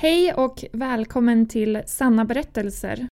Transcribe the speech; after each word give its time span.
Hej 0.00 0.34
och 0.34 0.64
välkommen 0.72 1.46
till 1.48 1.82
Sanna 1.86 2.24
berättelser. 2.24 3.06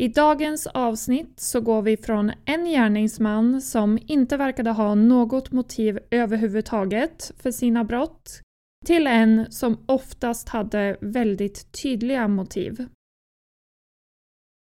I 0.00 0.08
dagens 0.08 0.66
avsnitt 0.66 1.40
så 1.40 1.60
går 1.60 1.82
vi 1.82 1.96
från 1.96 2.32
en 2.44 2.64
gärningsman 2.64 3.60
som 3.60 3.98
inte 4.06 4.36
verkade 4.36 4.70
ha 4.70 4.94
något 4.94 5.52
motiv 5.52 5.98
överhuvudtaget 6.10 7.32
för 7.36 7.50
sina 7.50 7.84
brott 7.84 8.40
till 8.86 9.06
en 9.06 9.52
som 9.52 9.84
oftast 9.86 10.48
hade 10.48 10.96
väldigt 11.00 11.82
tydliga 11.82 12.28
motiv. 12.28 12.86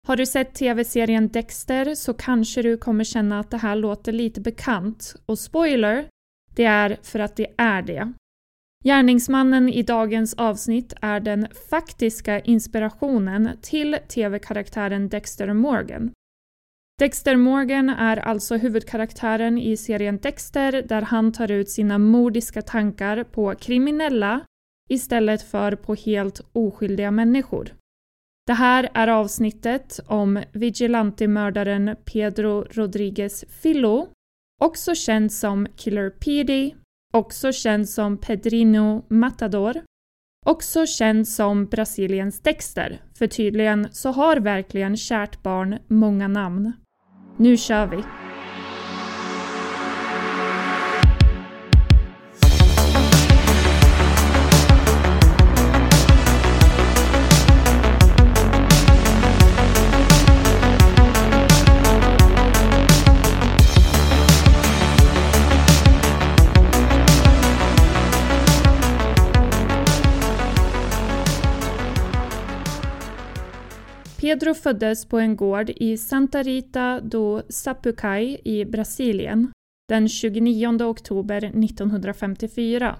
Har 0.06 0.16
du 0.16 0.26
sett 0.26 0.54
tv-serien 0.54 1.28
Dexter 1.28 1.94
så 1.94 2.14
kanske 2.14 2.62
du 2.62 2.76
kommer 2.76 3.04
känna 3.04 3.40
att 3.40 3.50
det 3.50 3.58
här 3.58 3.76
låter 3.76 4.12
lite 4.12 4.40
bekant 4.40 5.16
och 5.26 5.38
spoiler, 5.38 6.08
det 6.54 6.64
är 6.64 6.98
för 7.02 7.18
att 7.18 7.36
det 7.36 7.54
är 7.56 7.82
det. 7.82 8.12
Gärningsmannen 8.84 9.68
i 9.68 9.82
dagens 9.82 10.34
avsnitt 10.34 10.92
är 11.00 11.20
den 11.20 11.48
faktiska 11.70 12.40
inspirationen 12.40 13.50
till 13.62 13.96
tv-karaktären 14.08 15.08
Dexter 15.08 15.52
Morgan. 15.52 16.10
Dexter 16.98 17.36
Morgan 17.36 17.88
är 17.88 18.16
alltså 18.16 18.56
huvudkaraktären 18.56 19.58
i 19.58 19.76
serien 19.76 20.18
Dexter 20.18 20.72
där 20.82 21.02
han 21.02 21.32
tar 21.32 21.50
ut 21.50 21.70
sina 21.70 21.98
mordiska 21.98 22.62
tankar 22.62 23.24
på 23.24 23.54
kriminella 23.54 24.40
istället 24.88 25.42
för 25.42 25.76
på 25.76 25.94
helt 25.94 26.40
oskyldiga 26.52 27.10
människor. 27.10 27.74
Det 28.46 28.52
här 28.52 28.88
är 28.94 29.08
avsnittet 29.08 30.00
om 30.06 30.42
vigilantemördaren 30.52 31.96
Pedro 32.04 32.66
Rodriguez 32.70 33.44
Fillo, 33.62 34.08
också 34.60 34.94
känd 34.94 35.32
som 35.32 35.66
Killer 35.76 36.10
Pedi 36.10 36.74
också 37.14 37.52
känd 37.52 37.88
som 37.88 38.18
Pedrino 38.18 39.04
Matador, 39.10 39.74
också 40.46 40.86
känd 40.86 41.28
som 41.28 41.66
Brasiliens 41.66 42.40
Dexter, 42.40 43.02
för 43.18 43.26
tydligen 43.26 43.88
så 43.92 44.10
har 44.10 44.36
verkligen 44.36 44.96
kärt 44.96 45.42
barn 45.42 45.78
många 45.88 46.28
namn. 46.28 46.72
Nu 47.36 47.56
kör 47.56 47.86
vi! 47.86 47.96
Pedro 74.34 74.54
föddes 74.54 75.06
på 75.06 75.18
en 75.18 75.36
gård 75.36 75.70
i 75.70 75.96
Santa 75.96 76.42
Rita 76.42 77.00
do 77.00 77.42
Sapucai 77.48 78.40
i 78.44 78.64
Brasilien 78.64 79.52
den 79.88 80.08
29 80.08 80.82
oktober 80.82 81.44
1954. 81.44 82.96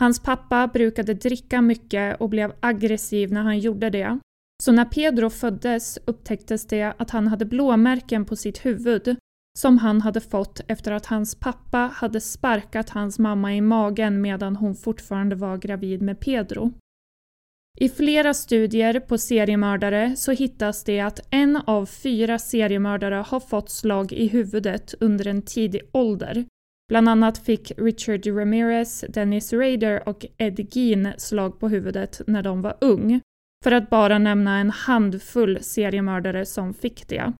Hans 0.00 0.22
pappa 0.22 0.66
brukade 0.66 1.14
dricka 1.14 1.62
mycket 1.62 2.20
och 2.20 2.28
blev 2.28 2.52
aggressiv 2.60 3.32
när 3.32 3.42
han 3.42 3.58
gjorde 3.58 3.90
det. 3.90 4.18
Så 4.62 4.72
när 4.72 4.84
Pedro 4.84 5.30
föddes 5.30 5.98
upptäcktes 6.04 6.66
det 6.66 6.94
att 6.98 7.10
han 7.10 7.26
hade 7.26 7.44
blåmärken 7.44 8.24
på 8.24 8.36
sitt 8.36 8.66
huvud 8.66 9.16
som 9.58 9.78
han 9.78 10.00
hade 10.00 10.20
fått 10.20 10.60
efter 10.68 10.92
att 10.92 11.06
hans 11.06 11.34
pappa 11.34 11.90
hade 11.94 12.20
sparkat 12.20 12.90
hans 12.90 13.18
mamma 13.18 13.54
i 13.54 13.60
magen 13.60 14.20
medan 14.20 14.56
hon 14.56 14.74
fortfarande 14.74 15.36
var 15.36 15.56
gravid 15.56 16.02
med 16.02 16.20
Pedro. 16.20 16.72
I 17.80 17.88
flera 17.88 18.34
studier 18.34 19.00
på 19.00 19.18
seriemördare 19.18 20.16
så 20.16 20.32
hittas 20.32 20.84
det 20.84 21.00
att 21.00 21.20
en 21.30 21.56
av 21.56 21.86
fyra 21.86 22.38
seriemördare 22.38 23.14
har 23.14 23.40
fått 23.40 23.70
slag 23.70 24.12
i 24.12 24.26
huvudet 24.26 24.94
under 25.00 25.26
en 25.26 25.42
tidig 25.42 25.82
ålder. 25.92 26.44
Bland 26.88 27.08
annat 27.08 27.38
fick 27.38 27.72
Richard 27.76 28.26
Ramirez, 28.26 29.04
Dennis 29.08 29.52
Rader 29.52 30.08
och 30.08 30.26
Ed 30.38 30.76
Gein 30.76 31.12
slag 31.16 31.60
på 31.60 31.68
huvudet 31.68 32.20
när 32.26 32.42
de 32.42 32.62
var 32.62 32.76
ung. 32.80 33.20
För 33.64 33.72
att 33.72 33.90
bara 33.90 34.18
nämna 34.18 34.58
en 34.58 34.70
handfull 34.70 35.58
seriemördare 35.62 36.46
som 36.46 36.74
fick 36.74 37.08
det. 37.08 37.32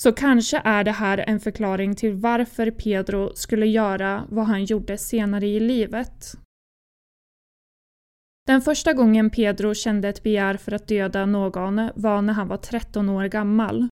Så 0.00 0.12
kanske 0.12 0.62
är 0.64 0.84
det 0.84 0.92
här 0.92 1.18
en 1.18 1.40
förklaring 1.40 1.96
till 1.96 2.14
varför 2.14 2.70
Pedro 2.70 3.34
skulle 3.34 3.66
göra 3.66 4.26
vad 4.28 4.44
han 4.44 4.64
gjorde 4.64 4.98
senare 4.98 5.46
i 5.46 5.60
livet. 5.60 6.34
Den 8.46 8.62
första 8.62 8.92
gången 8.92 9.30
Pedro 9.30 9.74
kände 9.74 10.08
ett 10.08 10.22
begär 10.22 10.56
för 10.56 10.72
att 10.72 10.88
döda 10.88 11.26
någon 11.26 11.90
var 11.94 12.22
när 12.22 12.32
han 12.32 12.48
var 12.48 12.56
13 12.56 13.08
år 13.08 13.24
gammal. 13.24 13.88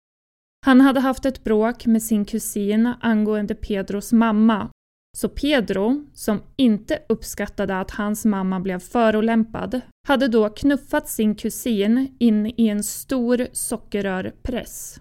Han 0.66 0.80
hade 0.80 1.00
haft 1.00 1.24
ett 1.26 1.44
bråk 1.44 1.86
med 1.86 2.02
sin 2.02 2.24
kusin 2.24 2.92
angående 3.00 3.54
Pedros 3.54 4.12
mamma. 4.12 4.70
Så 5.18 5.28
Pedro, 5.28 6.06
som 6.14 6.42
inte 6.56 7.02
uppskattade 7.08 7.80
att 7.80 7.90
hans 7.90 8.24
mamma 8.24 8.60
blev 8.60 8.78
förolämpad, 8.78 9.80
hade 10.08 10.28
då 10.28 10.48
knuffat 10.48 11.08
sin 11.08 11.34
kusin 11.34 12.16
in 12.18 12.46
i 12.46 12.68
en 12.68 12.82
stor 12.82 13.46
sockerrörpress. 13.52 14.98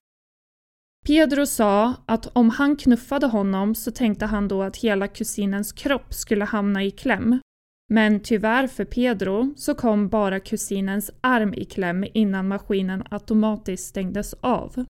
Pedro 1.08 1.46
sa 1.46 1.94
att 2.06 2.26
om 2.26 2.50
han 2.50 2.76
knuffade 2.76 3.28
honom 3.28 3.76
så 3.76 3.92
tänkte 3.92 4.26
han 4.26 4.48
då 4.48 4.64
att 4.64 4.78
hela 4.78 5.08
kusinens 5.08 5.72
kropp 5.72 6.14
skulle 6.14 6.46
hamna 6.46 6.84
i 6.84 6.92
kläm 6.92 7.40
men 7.90 8.20
tyvärr 8.20 8.68
för 8.68 8.86
Pedro 8.86 9.54
så 9.56 9.76
kom 9.76 10.10
bara 10.10 10.40
kusinens 10.40 11.12
arm 11.22 11.54
i 11.54 11.66
kläm 11.66 12.06
innan 12.14 12.48
maskinen 12.48 13.04
automatiskt 13.12 13.88
stängdes 13.88 14.34
av. 14.34 14.86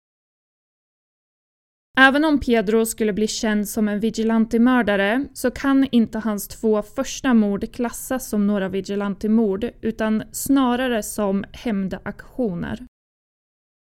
Även 1.99 2.25
om 2.25 2.41
Pedro 2.41 2.87
skulle 2.87 3.13
bli 3.13 3.27
känd 3.27 3.69
som 3.69 3.89
en 3.89 4.01
vigilantemördare 4.01 5.27
så 5.35 5.51
kan 5.51 5.89
inte 5.91 6.19
hans 6.19 6.49
två 6.49 6.83
första 6.83 7.35
mord 7.35 7.73
klassas 7.73 8.29
som 8.29 8.47
några 8.47 8.69
vigilantemord 8.69 9.71
utan 9.81 10.23
snarare 10.33 11.03
som 11.03 11.45
hämndaktioner. 11.53 12.87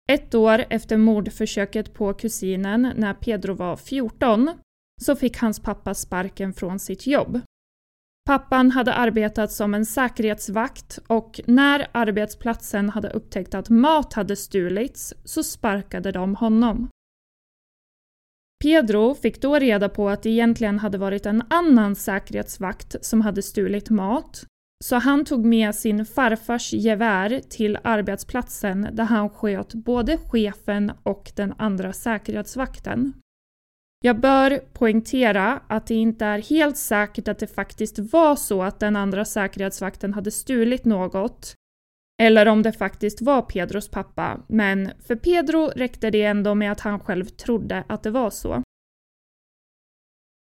Ett 0.09 0.35
år 0.35 0.65
efter 0.71 0.97
mordförsöket 0.97 1.95
på 1.95 2.15
kusinen, 2.15 2.93
när 2.97 3.15
Pedro 3.15 3.55
var 3.55 3.77
14, 3.77 4.51
så 5.03 5.17
fick 5.17 5.39
hans 5.39 5.61
pappa 5.61 5.95
sparken 5.95 6.53
från 6.53 6.79
sitt 6.79 7.07
jobb 7.07 7.41
Pappan 8.27 8.71
hade 8.71 8.95
arbetat 8.95 9.53
som 9.53 9.75
en 9.75 9.87
säkerhetsvakt 9.87 10.99
och 11.07 11.41
när 11.47 11.87
arbetsplatsen 11.93 12.91
hade 12.91 13.11
upptäckt 13.11 13.55
att 13.55 13.71
mat 13.71 14.13
hade 14.13 14.37
stulits 14.37 15.15
så 15.25 15.43
sparkade 15.43 16.13
de 16.13 16.35
honom. 16.35 16.89
Pedro 18.63 19.15
fick 19.15 19.43
då 19.43 19.59
reda 19.59 19.89
på 19.89 20.09
att 20.09 20.23
det 20.23 20.31
egentligen 20.31 20.79
hade 20.79 20.99
varit 20.99 21.27
en 21.27 21.43
annan 21.51 21.97
säkerhetsvakt 21.97 23.05
som 23.05 23.21
hade 23.21 23.43
stulit 23.43 23.91
mat, 23.91 24.45
så 24.85 24.97
han 24.97 25.25
tog 25.25 25.45
med 25.45 25.75
sin 25.75 26.07
farfars 26.07 26.73
gevär 26.73 27.41
till 27.49 27.79
arbetsplatsen 27.85 28.89
där 28.93 29.05
han 29.05 29.31
sköt 29.31 29.75
både 29.75 30.19
chefen 30.19 30.93
och 31.03 31.33
den 31.37 31.55
andra 31.59 31.93
säkerhetsvakten. 31.93 33.13
Jag 34.01 34.21
bör 34.21 34.59
poängtera 34.73 35.61
att 35.69 35.87
det 35.87 35.95
inte 35.95 36.25
är 36.25 36.39
helt 36.39 36.77
säkert 36.77 37.29
att 37.29 37.39
det 37.39 37.47
faktiskt 37.47 37.99
var 37.99 38.37
så 38.37 38.63
att 38.63 38.81
den 38.81 38.97
andra 38.97 39.25
säkerhetsvakten 39.25 40.15
hade 40.15 40.31
stulit 40.31 40.85
något, 40.85 41.55
eller 42.23 42.47
om 42.49 42.63
det 42.63 42.73
faktiskt 42.73 43.23
var 43.23 43.43
Pedros 43.43 43.89
pappa, 43.89 44.41
men 44.49 44.91
för 45.07 45.17
Pedro 45.17 45.67
räckte 45.67 46.11
det 46.11 46.23
ändå 46.23 46.55
med 46.55 46.73
att 46.73 46.81
han 46.81 47.01
själv 47.01 47.25
trodde 47.25 47.85
att 47.89 48.03
det 48.03 48.11
var 48.11 48.31
så. 48.31 48.63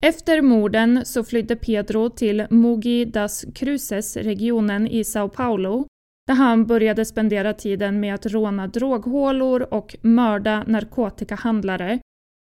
Efter 0.05 0.43
morden 0.43 1.05
så 1.05 1.25
flydde 1.25 1.57
Pedro 1.57 2.11
till 2.11 2.47
Mogi 2.51 3.05
das 3.05 3.45
Cruces-regionen 3.55 4.89
i 4.89 5.05
Sao 5.05 5.29
Paulo, 5.29 5.87
där 6.27 6.35
han 6.35 6.67
började 6.67 7.05
spendera 7.05 7.53
tiden 7.53 8.01
med 8.01 8.15
att 8.15 8.27
råna 8.27 8.67
droghålor 8.67 9.75
och 9.75 9.97
mörda 10.03 10.65
narkotikahandlare 10.67 11.99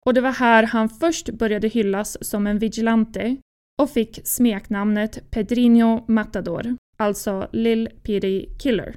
och 0.06 0.15
det 0.15 0.21
var 0.21 0.33
här 0.33 0.62
han 0.62 0.89
först 0.89 1.31
började 1.31 1.69
hyllas 1.69 2.17
som 2.21 2.47
en 2.47 2.59
vigilante 2.59 3.37
och 3.83 3.91
fick 3.91 4.21
smeknamnet 4.25 5.31
Pedrinho 5.31 6.05
Matador, 6.09 6.77
alltså 6.97 7.49
Lil 7.53 7.89
Piri 8.03 8.56
Killer. 8.59 8.97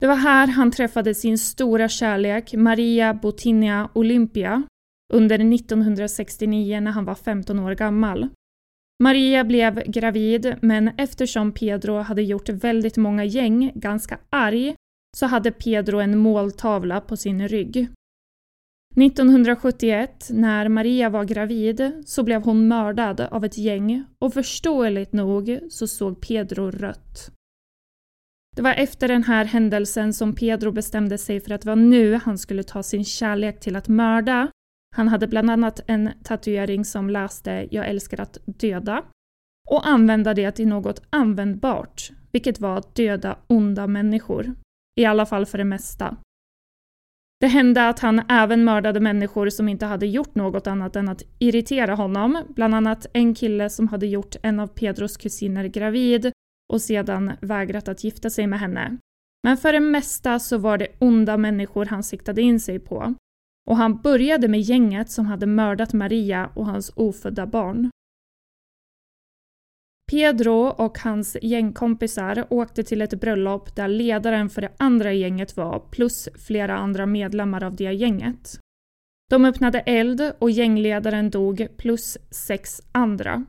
Det 0.00 0.06
var 0.06 0.16
här 0.16 0.46
han 0.46 0.70
träffade 0.70 1.14
sin 1.14 1.38
stora 1.38 1.88
kärlek 1.88 2.54
Maria 2.54 3.14
Botinia 3.14 3.90
Olympia 3.94 4.62
under 5.12 5.54
1969 5.54 6.80
när 6.80 6.90
han 6.90 7.04
var 7.04 7.14
15 7.14 7.58
år 7.58 7.74
gammal. 7.74 8.28
Maria 9.02 9.44
blev 9.44 9.82
gravid 9.86 10.56
men 10.62 10.88
eftersom 10.88 11.52
Pedro 11.52 11.98
hade 11.98 12.22
gjort 12.22 12.48
väldigt 12.48 12.96
många 12.96 13.24
gäng 13.24 13.72
ganska 13.74 14.18
arg 14.30 14.74
så 15.16 15.26
hade 15.26 15.52
Pedro 15.52 16.00
en 16.00 16.18
måltavla 16.18 17.00
på 17.00 17.16
sin 17.16 17.48
rygg. 17.48 17.88
1971, 19.02 20.28
när 20.30 20.68
Maria 20.68 21.08
var 21.08 21.24
gravid, 21.24 22.02
så 22.06 22.22
blev 22.22 22.42
hon 22.42 22.68
mördad 22.68 23.20
av 23.20 23.44
ett 23.44 23.58
gäng 23.58 24.04
och 24.18 24.34
förståeligt 24.34 25.12
nog 25.12 25.58
så 25.70 25.86
såg 25.86 26.20
Pedro 26.20 26.70
rött. 26.70 27.30
Det 28.56 28.62
var 28.62 28.74
efter 28.74 29.08
den 29.08 29.24
här 29.24 29.44
händelsen 29.44 30.12
som 30.12 30.34
Pedro 30.34 30.72
bestämde 30.72 31.18
sig 31.18 31.40
för 31.40 31.54
att 31.54 31.60
det 31.60 31.68
var 31.68 31.76
nu 31.76 32.14
han 32.14 32.38
skulle 32.38 32.62
ta 32.62 32.82
sin 32.82 33.04
kärlek 33.04 33.60
till 33.60 33.76
att 33.76 33.88
mörda. 33.88 34.48
Han 34.96 35.08
hade 35.08 35.26
bland 35.26 35.50
annat 35.50 35.80
en 35.86 36.10
tatuering 36.24 36.84
som 36.84 37.10
läste 37.10 37.68
“Jag 37.70 37.88
älskar 37.88 38.20
att 38.20 38.38
döda” 38.44 39.04
och 39.68 39.88
använda 39.88 40.34
det 40.34 40.52
till 40.52 40.68
något 40.68 41.02
användbart, 41.10 42.10
vilket 42.32 42.60
var 42.60 42.78
att 42.78 42.94
döda 42.94 43.38
onda 43.46 43.86
människor. 43.86 44.54
I 45.00 45.04
alla 45.04 45.26
fall 45.26 45.46
för 45.46 45.58
det 45.58 45.64
mesta. 45.64 46.16
Det 47.40 47.46
hände 47.46 47.88
att 47.88 47.98
han 47.98 48.22
även 48.28 48.64
mördade 48.64 49.00
människor 49.00 49.50
som 49.50 49.68
inte 49.68 49.86
hade 49.86 50.06
gjort 50.06 50.34
något 50.34 50.66
annat 50.66 50.96
än 50.96 51.08
att 51.08 51.22
irritera 51.38 51.94
honom, 51.94 52.44
bland 52.48 52.74
annat 52.74 53.06
en 53.12 53.34
kille 53.34 53.70
som 53.70 53.88
hade 53.88 54.06
gjort 54.06 54.36
en 54.42 54.60
av 54.60 54.66
Pedros 54.66 55.16
kusiner 55.16 55.64
gravid 55.64 56.32
och 56.72 56.80
sedan 56.80 57.32
vägrat 57.40 57.88
att 57.88 58.04
gifta 58.04 58.30
sig 58.30 58.46
med 58.46 58.60
henne. 58.60 58.96
Men 59.42 59.56
för 59.56 59.72
det 59.72 59.80
mesta 59.80 60.38
så 60.38 60.58
var 60.58 60.78
det 60.78 60.88
onda 60.98 61.36
människor 61.36 61.84
han 61.84 62.02
siktade 62.02 62.42
in 62.42 62.60
sig 62.60 62.78
på. 62.78 63.14
Och 63.70 63.76
han 63.76 64.00
började 64.00 64.48
med 64.48 64.60
gänget 64.60 65.10
som 65.10 65.26
hade 65.26 65.46
mördat 65.46 65.92
Maria 65.92 66.50
och 66.54 66.66
hans 66.66 66.92
ofödda 66.96 67.46
barn. 67.46 67.90
Pedro 70.10 70.66
och 70.66 70.98
hans 70.98 71.36
gängkompisar 71.42 72.46
åkte 72.50 72.82
till 72.82 73.02
ett 73.02 73.20
bröllop 73.20 73.76
där 73.76 73.88
ledaren 73.88 74.50
för 74.50 74.62
det 74.62 74.72
andra 74.76 75.12
gänget 75.12 75.56
var, 75.56 75.78
plus 75.90 76.28
flera 76.46 76.76
andra 76.76 77.06
medlemmar 77.06 77.64
av 77.64 77.76
det 77.76 77.92
gänget. 77.92 78.58
De 79.30 79.44
öppnade 79.44 79.80
eld 79.80 80.32
och 80.38 80.50
gängledaren 80.50 81.30
dog, 81.30 81.68
plus 81.76 82.18
sex 82.30 82.82
andra. 82.92 83.44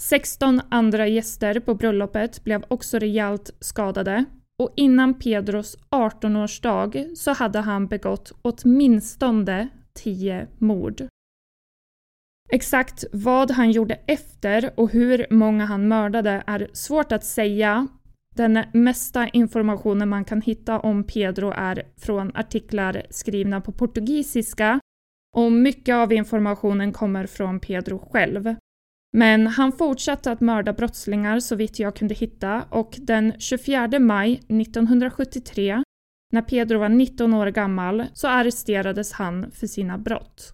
16 0.00 0.60
andra 0.68 1.06
gäster 1.06 1.60
på 1.60 1.74
bröllopet 1.74 2.44
blev 2.44 2.64
också 2.68 2.98
rejält 2.98 3.50
skadade 3.60 4.24
och 4.58 4.72
innan 4.76 5.14
Pedros 5.14 5.78
18-årsdag 5.90 7.14
så 7.14 7.32
hade 7.32 7.58
han 7.58 7.86
begått 7.86 8.32
åtminstone 8.42 9.68
10 9.94 10.46
mord. 10.58 11.08
Exakt 12.54 13.04
vad 13.12 13.50
han 13.50 13.70
gjorde 13.70 13.94
efter 14.06 14.72
och 14.76 14.90
hur 14.90 15.26
många 15.30 15.64
han 15.64 15.88
mördade 15.88 16.42
är 16.46 16.70
svårt 16.72 17.12
att 17.12 17.24
säga. 17.24 17.88
Den 18.34 18.64
mesta 18.72 19.28
informationen 19.28 20.08
man 20.08 20.24
kan 20.24 20.40
hitta 20.40 20.78
om 20.78 21.04
Pedro 21.04 21.52
är 21.56 21.82
från 21.96 22.36
artiklar 22.36 23.02
skrivna 23.10 23.60
på 23.60 23.72
portugisiska 23.72 24.80
och 25.36 25.52
mycket 25.52 25.94
av 25.94 26.12
informationen 26.12 26.92
kommer 26.92 27.26
från 27.26 27.60
Pedro 27.60 27.98
själv. 27.98 28.54
Men 29.12 29.46
han 29.46 29.72
fortsatte 29.72 30.32
att 30.32 30.40
mörda 30.40 30.72
brottslingar 30.72 31.40
så 31.40 31.56
vitt 31.56 31.78
jag 31.78 31.96
kunde 31.96 32.14
hitta 32.14 32.62
och 32.70 32.98
den 32.98 33.32
24 33.38 33.98
maj 33.98 34.32
1973, 34.34 35.82
när 36.32 36.42
Pedro 36.42 36.78
var 36.78 36.88
19 36.88 37.34
år 37.34 37.46
gammal, 37.46 38.04
så 38.12 38.28
arresterades 38.28 39.12
han 39.12 39.50
för 39.50 39.66
sina 39.66 39.98
brott. 39.98 40.52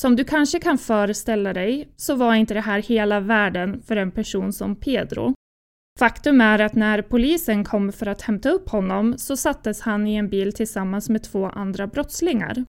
Som 0.00 0.16
du 0.16 0.24
kanske 0.24 0.60
kan 0.60 0.78
föreställa 0.78 1.52
dig 1.52 1.88
så 1.96 2.14
var 2.14 2.34
inte 2.34 2.54
det 2.54 2.60
här 2.60 2.82
hela 2.82 3.20
världen 3.20 3.82
för 3.82 3.96
en 3.96 4.10
person 4.10 4.52
som 4.52 4.76
Pedro. 4.76 5.34
Faktum 5.98 6.40
är 6.40 6.58
att 6.58 6.74
när 6.74 7.02
polisen 7.02 7.64
kom 7.64 7.92
för 7.92 8.06
att 8.06 8.22
hämta 8.22 8.50
upp 8.50 8.68
honom 8.68 9.14
så 9.18 9.36
sattes 9.36 9.80
han 9.80 10.06
i 10.06 10.14
en 10.14 10.28
bil 10.28 10.52
tillsammans 10.52 11.08
med 11.08 11.22
två 11.22 11.46
andra 11.46 11.86
brottslingar. 11.86 12.64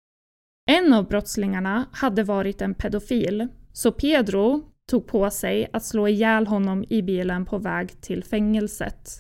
En 0.70 0.94
av 0.94 1.08
brottslingarna 1.08 1.86
hade 1.92 2.24
varit 2.24 2.62
en 2.62 2.74
pedofil, 2.74 3.48
så 3.74 3.92
Pedro 3.92 4.64
tog 4.90 5.08
på 5.08 5.30
sig 5.30 5.70
att 5.74 5.86
slå 5.86 6.08
ihjäl 6.08 6.48
honom 6.48 6.86
i 6.90 7.02
bilen 7.02 7.46
på 7.46 7.58
väg 7.58 8.02
till 8.02 8.24
fängelset. 8.24 9.20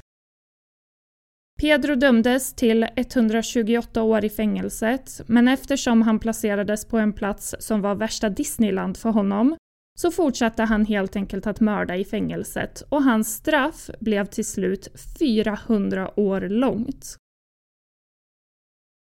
Pedro 1.59 1.95
dömdes 1.95 2.53
till 2.53 2.87
128 2.95 4.03
år 4.03 4.25
i 4.25 4.29
fängelset, 4.29 5.21
men 5.27 5.47
eftersom 5.47 6.01
han 6.01 6.19
placerades 6.19 6.85
på 6.85 6.97
en 6.97 7.13
plats 7.13 7.55
som 7.59 7.81
var 7.81 7.95
värsta 7.95 8.29
Disneyland 8.29 8.97
för 8.97 9.09
honom 9.09 9.57
så 9.99 10.11
fortsatte 10.11 10.63
han 10.63 10.85
helt 10.85 11.15
enkelt 11.15 11.47
att 11.47 11.59
mörda 11.59 11.95
i 11.95 12.05
fängelset 12.05 12.83
och 12.89 13.03
hans 13.03 13.35
straff 13.35 13.89
blev 13.99 14.25
till 14.25 14.45
slut 14.45 14.87
400 15.19 16.19
år 16.19 16.41
långt. 16.41 17.15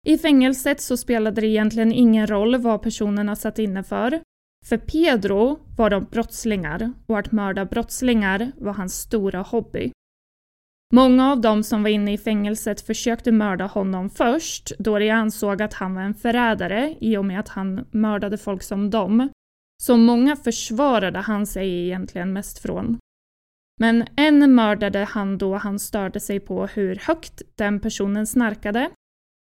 I 0.07 0.17
fängelset 0.17 0.81
så 0.81 0.97
spelade 0.97 1.41
det 1.41 1.47
egentligen 1.47 1.91
ingen 1.91 2.27
roll 2.27 2.57
vad 2.57 2.81
personerna 2.81 3.35
satt 3.35 3.59
inne 3.59 3.83
för. 3.83 4.21
För 4.65 4.77
Pedro 4.77 5.59
var 5.77 5.89
de 5.89 6.03
brottslingar 6.03 6.93
och 7.07 7.19
att 7.19 7.31
mörda 7.31 7.65
brottslingar 7.65 8.51
var 8.57 8.73
hans 8.73 8.93
stora 8.93 9.41
hobby. 9.41 9.91
Många 10.95 11.31
av 11.31 11.41
dem 11.41 11.63
som 11.63 11.83
var 11.83 11.89
inne 11.89 12.13
i 12.13 12.17
fängelset 12.17 12.81
försökte 12.81 13.31
mörda 13.31 13.65
honom 13.65 14.09
först 14.09 14.71
då 14.79 14.99
de 14.99 15.09
ansåg 15.09 15.61
att 15.61 15.73
han 15.73 15.95
var 15.95 16.01
en 16.01 16.13
förrädare 16.13 16.95
i 16.99 17.17
och 17.17 17.25
med 17.25 17.39
att 17.39 17.49
han 17.49 17.85
mördade 17.91 18.37
folk 18.37 18.63
som 18.63 18.89
dem. 18.89 19.29
Så 19.83 19.97
många 19.97 20.35
försvarade 20.35 21.19
han 21.19 21.47
sig 21.47 21.85
egentligen 21.85 22.33
mest 22.33 22.59
från. 22.59 22.97
Men 23.79 24.05
en 24.15 24.55
mördade 24.55 25.03
han 25.03 25.37
då 25.37 25.55
han 25.55 25.79
störde 25.79 26.19
sig 26.19 26.39
på 26.39 26.67
hur 26.67 26.95
högt 26.95 27.41
den 27.55 27.79
personen 27.79 28.27
snarkade 28.27 28.89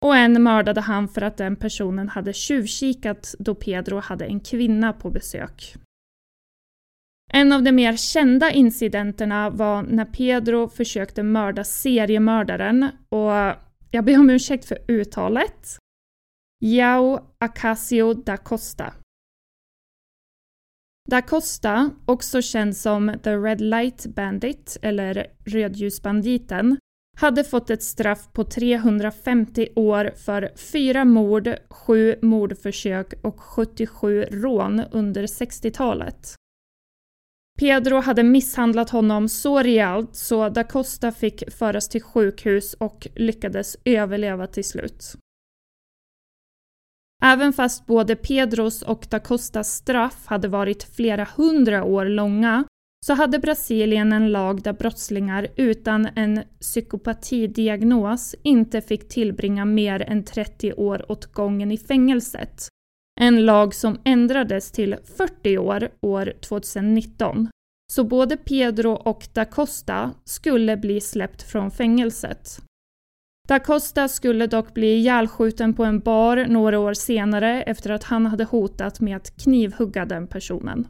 och 0.05 0.17
en 0.17 0.43
mördade 0.43 0.81
han 0.81 1.09
för 1.09 1.23
att 1.23 1.37
den 1.37 1.57
personen 1.57 2.09
hade 2.09 2.33
tjuvkikat 2.33 3.35
då 3.39 3.55
Pedro 3.55 4.01
hade 4.01 4.25
en 4.25 4.41
kvinna 4.41 4.93
på 4.93 5.11
besök. 5.11 5.77
En 7.35 7.53
av 7.53 7.63
de 7.63 7.73
mer 7.73 7.97
kända 7.97 8.51
incidenterna 8.51 9.51
var 9.51 9.83
när 9.83 10.05
Pedro 10.05 10.69
försökte 10.69 11.23
mörda 11.23 11.65
seriemördaren 11.65 12.89
och 13.09 13.33
jag 13.91 14.05
ber 14.05 14.19
om 14.19 14.31
ursäkt 14.31 14.65
för 14.65 14.79
uttalet. 14.89 15.79
Jao 16.61 17.21
Acacio 17.39 18.15
da 18.15 18.37
Costa. 18.37 18.95
Da 21.11 21.23
Costa, 21.23 21.91
också 22.05 22.43
känd 22.43 22.77
som 22.77 23.15
The 23.23 23.37
Red 23.37 23.61
Light 23.61 24.07
Bandit 24.07 24.77
eller 24.83 25.27
Rödljusbanditen, 25.45 26.79
hade 27.17 27.45
fått 27.45 27.71
ett 27.71 27.83
straff 27.83 28.33
på 28.33 28.45
350 28.45 29.69
år 29.77 30.13
för 30.17 30.51
fyra 30.73 31.05
mord, 31.05 31.49
sju 31.71 32.17
mordförsök 32.23 33.15
och 33.23 33.41
77 33.41 34.23
rån 34.23 34.83
under 34.93 35.27
60-talet. 35.27 36.35
Pedro 37.63 38.01
hade 38.01 38.23
misshandlat 38.23 38.91
honom 38.91 39.29
så 39.29 39.63
rejält 39.63 40.17
så 40.17 40.49
da 40.49 40.65
Costa 40.65 41.13
fick 41.13 41.53
föras 41.53 41.89
till 41.89 42.03
sjukhus 42.03 42.75
och 42.75 43.09
lyckades 43.15 43.77
överleva 43.85 44.47
till 44.47 44.65
slut. 44.65 45.15
Även 47.25 47.53
fast 47.53 47.87
både 47.87 48.17
Pedros 48.17 48.83
och 48.83 49.07
da 49.11 49.19
Costas 49.19 49.75
straff 49.75 50.27
hade 50.27 50.49
varit 50.49 50.83
flera 50.83 51.29
hundra 51.37 51.85
år 51.85 52.05
långa 52.05 52.65
så 53.07 53.15
hade 53.15 53.39
Brasilien 53.39 54.13
en 54.13 54.33
lag 54.33 54.63
där 54.63 54.73
brottslingar 54.73 55.49
utan 55.57 56.09
en 56.17 56.41
psykopatidiagnos 56.61 58.35
inte 58.43 58.81
fick 58.81 59.09
tillbringa 59.09 59.65
mer 59.65 60.03
än 60.03 60.25
30 60.25 60.73
år 60.73 61.13
åt 61.13 61.33
gången 61.33 61.73
i 61.73 61.79
fängelset. 61.79 62.72
En 63.23 63.45
lag 63.45 63.75
som 63.75 63.99
ändrades 64.05 64.71
till 64.73 64.97
40 65.17 65.59
år 65.59 65.91
år 66.01 66.33
2019. 66.41 67.49
Så 67.93 68.05
både 68.05 68.37
Pedro 68.37 68.91
och 68.91 69.29
da 69.33 69.45
Costa 69.45 70.11
skulle 70.25 70.77
bli 70.77 71.01
släppt 71.01 71.43
från 71.43 71.71
fängelset. 71.71 72.59
Da 73.49 73.59
Costa 73.59 74.09
skulle 74.09 74.47
dock 74.47 74.75
bli 74.75 74.87
ihjälskjuten 74.87 75.75
på 75.75 75.85
en 75.85 76.01
bar 76.01 76.37
några 76.49 76.79
år 76.79 76.95
senare 76.95 77.63
efter 77.63 77.91
att 77.91 78.05
han 78.05 78.27
hade 78.27 78.45
hotat 78.45 79.01
med 79.01 79.17
att 79.17 79.43
knivhugga 79.43 80.05
den 80.05 80.27
personen. 80.27 80.89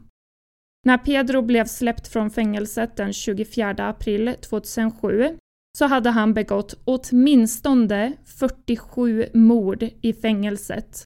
När 0.85 0.97
Pedro 0.97 1.41
blev 1.41 1.65
släppt 1.65 2.07
från 2.07 2.29
fängelset 2.29 2.95
den 2.95 3.13
24 3.13 3.75
april 3.77 4.35
2007 4.41 5.37
så 5.77 5.85
hade 5.85 6.09
han 6.09 6.33
begått 6.33 6.73
åtminstone 6.85 8.13
47 8.25 9.25
mord 9.33 9.83
i 10.01 10.13
fängelset, 10.13 11.05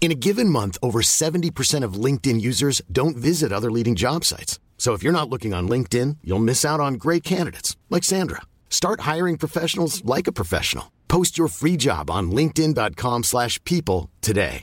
In 0.00 0.12
a 0.12 0.14
given 0.14 0.48
month, 0.48 0.78
over 0.82 1.00
70% 1.02 1.82
of 1.82 1.94
LinkedIn 1.94 2.40
users 2.40 2.80
don't 2.92 3.16
visit 3.16 3.52
other 3.52 3.72
leading 3.72 3.96
job 3.96 4.24
sites. 4.24 4.60
So 4.78 4.92
if 4.92 5.02
you're 5.02 5.20
not 5.20 5.28
looking 5.28 5.52
on 5.52 5.68
LinkedIn, 5.68 6.18
you'll 6.22 6.38
miss 6.38 6.64
out 6.64 6.78
on 6.78 6.94
great 6.94 7.24
candidates 7.24 7.76
like 7.90 8.04
Sandra. 8.04 8.42
Start 8.70 9.00
hiring 9.00 9.36
professionals 9.36 10.04
like 10.04 10.28
a 10.28 10.32
professional. 10.32 10.92
Post 11.08 11.36
your 11.36 11.48
free 11.48 11.76
job 11.76 12.08
on 12.08 12.30
linkedin.com/people 12.30 14.10
today. 14.20 14.62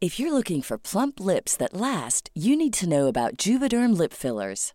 If 0.00 0.18
you're 0.20 0.34
looking 0.34 0.60
for 0.60 0.76
plump 0.76 1.18
lips 1.18 1.56
that 1.56 1.72
last, 1.72 2.28
you 2.34 2.56
need 2.56 2.74
to 2.74 2.88
know 2.88 3.06
about 3.06 3.38
Juvederm 3.38 3.96
lip 3.96 4.12
fillers. 4.12 4.74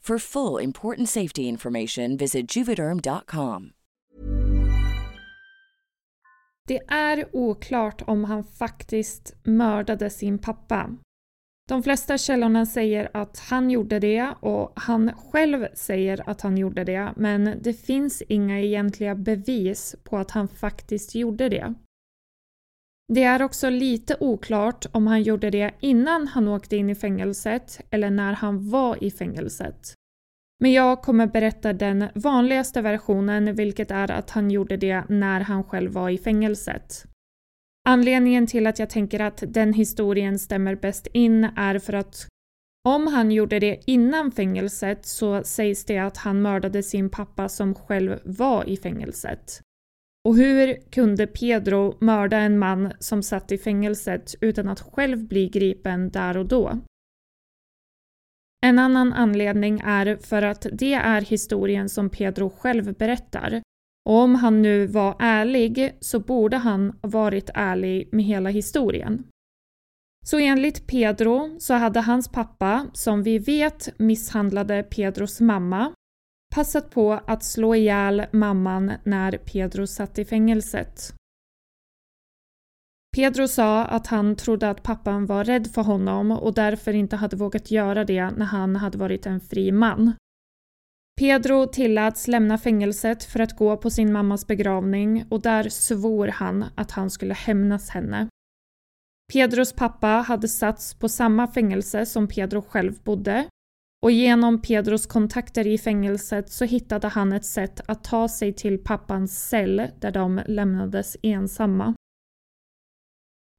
For 0.00 0.18
full 0.18 0.64
important 0.64 1.08
safety 1.08 1.42
information, 1.42 2.16
visit 2.16 2.56
juvederm.com. 2.56 3.72
Det 6.68 6.80
är 6.88 7.36
oklart 7.36 8.02
om 8.06 8.24
han 8.24 8.44
faktiskt 8.44 9.36
mördade 9.42 10.10
sin 10.10 10.38
pappa. 10.38 10.96
De 11.68 11.82
flesta 11.82 12.18
källorna 12.18 12.66
säger 12.66 13.10
att 13.14 13.38
han 13.38 13.70
gjorde 13.70 13.98
det 13.98 14.34
och 14.40 14.72
han 14.76 15.12
själv 15.12 15.66
säger 15.74 16.30
att 16.30 16.40
han 16.40 16.58
gjorde 16.58 16.84
det 16.84 17.12
men 17.16 17.58
det 17.62 17.72
finns 17.72 18.22
inga 18.22 18.60
egentliga 18.60 19.14
bevis 19.14 19.96
på 20.04 20.16
att 20.16 20.30
han 20.30 20.48
faktiskt 20.48 21.14
gjorde 21.14 21.48
det. 21.48 21.74
Det 23.12 23.24
är 23.24 23.42
också 23.42 23.70
lite 23.70 24.16
oklart 24.20 24.86
om 24.92 25.06
han 25.06 25.22
gjorde 25.22 25.50
det 25.50 25.74
innan 25.80 26.28
han 26.28 26.48
åkte 26.48 26.76
in 26.76 26.90
i 26.90 26.94
fängelset 26.94 27.80
eller 27.90 28.10
när 28.10 28.32
han 28.32 28.70
var 28.70 29.04
i 29.04 29.10
fängelset. 29.10 29.94
Men 30.60 30.72
jag 30.72 31.02
kommer 31.02 31.26
berätta 31.26 31.72
den 31.72 32.08
vanligaste 32.14 32.82
versionen 32.82 33.54
vilket 33.54 33.90
är 33.90 34.10
att 34.10 34.30
han 34.30 34.50
gjorde 34.50 34.76
det 34.76 35.04
när 35.08 35.40
han 35.40 35.64
själv 35.64 35.92
var 35.92 36.10
i 36.10 36.18
fängelset. 36.18 37.04
Anledningen 37.88 38.46
till 38.46 38.66
att 38.66 38.78
jag 38.78 38.90
tänker 38.90 39.20
att 39.20 39.44
den 39.46 39.72
historien 39.72 40.38
stämmer 40.38 40.74
bäst 40.74 41.06
in 41.12 41.44
är 41.44 41.78
för 41.78 41.92
att 41.92 42.28
om 42.84 43.06
han 43.06 43.30
gjorde 43.30 43.58
det 43.58 43.80
innan 43.86 44.30
fängelset 44.30 45.06
så 45.06 45.42
sägs 45.44 45.84
det 45.84 45.98
att 45.98 46.16
han 46.16 46.42
mördade 46.42 46.82
sin 46.82 47.10
pappa 47.10 47.48
som 47.48 47.74
själv 47.74 48.18
var 48.24 48.68
i 48.68 48.76
fängelset. 48.76 49.60
Och 50.28 50.36
hur 50.36 50.90
kunde 50.90 51.26
Pedro 51.26 51.96
mörda 52.00 52.36
en 52.36 52.58
man 52.58 52.92
som 52.98 53.22
satt 53.22 53.52
i 53.52 53.58
fängelset 53.58 54.34
utan 54.40 54.68
att 54.68 54.80
själv 54.80 55.28
bli 55.28 55.48
gripen 55.48 56.10
där 56.10 56.36
och 56.36 56.48
då? 56.48 56.78
En 58.66 58.78
annan 58.78 59.12
anledning 59.12 59.80
är 59.84 60.16
för 60.16 60.42
att 60.42 60.66
det 60.72 60.94
är 60.94 61.20
historien 61.20 61.88
som 61.88 62.10
Pedro 62.10 62.50
själv 62.50 62.94
berättar. 62.94 63.62
Och 64.08 64.14
om 64.14 64.34
han 64.34 64.62
nu 64.62 64.86
var 64.86 65.16
ärlig 65.18 65.96
så 66.00 66.20
borde 66.20 66.56
han 66.56 66.98
varit 67.02 67.50
ärlig 67.54 68.08
med 68.12 68.24
hela 68.24 68.50
historien. 68.50 69.24
Så 70.26 70.38
enligt 70.38 70.86
Pedro 70.86 71.56
så 71.60 71.74
hade 71.74 72.00
hans 72.00 72.28
pappa, 72.28 72.86
som 72.92 73.22
vi 73.22 73.38
vet 73.38 73.98
misshandlade 73.98 74.82
Pedros 74.82 75.40
mamma, 75.40 75.92
passat 76.54 76.90
på 76.90 77.12
att 77.12 77.44
slå 77.44 77.74
ihjäl 77.74 78.26
mamman 78.32 78.92
när 79.04 79.38
Pedro 79.38 79.86
satt 79.86 80.18
i 80.18 80.24
fängelset. 80.24 81.14
Pedro 83.16 83.48
sa 83.48 83.84
att 83.84 84.06
han 84.06 84.36
trodde 84.36 84.70
att 84.70 84.82
pappan 84.82 85.26
var 85.26 85.44
rädd 85.44 85.70
för 85.74 85.82
honom 85.82 86.30
och 86.30 86.54
därför 86.54 86.92
inte 86.92 87.16
hade 87.16 87.36
vågat 87.36 87.70
göra 87.70 88.04
det 88.04 88.30
när 88.30 88.46
han 88.46 88.76
hade 88.76 88.98
varit 88.98 89.26
en 89.26 89.40
fri 89.40 89.72
man. 89.72 90.12
Pedro 91.18 91.66
tilläts 91.66 92.28
lämna 92.28 92.58
fängelset 92.58 93.24
för 93.24 93.40
att 93.40 93.56
gå 93.56 93.76
på 93.76 93.90
sin 93.90 94.12
mammas 94.12 94.46
begravning 94.46 95.24
och 95.30 95.42
där 95.42 95.68
svor 95.68 96.28
han 96.28 96.64
att 96.74 96.90
han 96.90 97.10
skulle 97.10 97.34
hämnas 97.34 97.90
henne. 97.90 98.28
Pedros 99.32 99.72
pappa 99.72 100.06
hade 100.06 100.48
satts 100.48 100.94
på 100.94 101.08
samma 101.08 101.46
fängelse 101.46 102.06
som 102.06 102.28
Pedro 102.28 102.62
själv 102.62 103.02
bodde 103.02 103.48
och 104.02 104.10
genom 104.10 104.62
Pedros 104.62 105.06
kontakter 105.06 105.66
i 105.66 105.78
fängelset 105.78 106.50
så 106.50 106.64
hittade 106.64 107.08
han 107.08 107.32
ett 107.32 107.44
sätt 107.44 107.80
att 107.86 108.04
ta 108.04 108.28
sig 108.28 108.52
till 108.52 108.78
pappans 108.78 109.48
cell 109.48 109.82
där 110.00 110.10
de 110.10 110.40
lämnades 110.46 111.16
ensamma. 111.22 111.94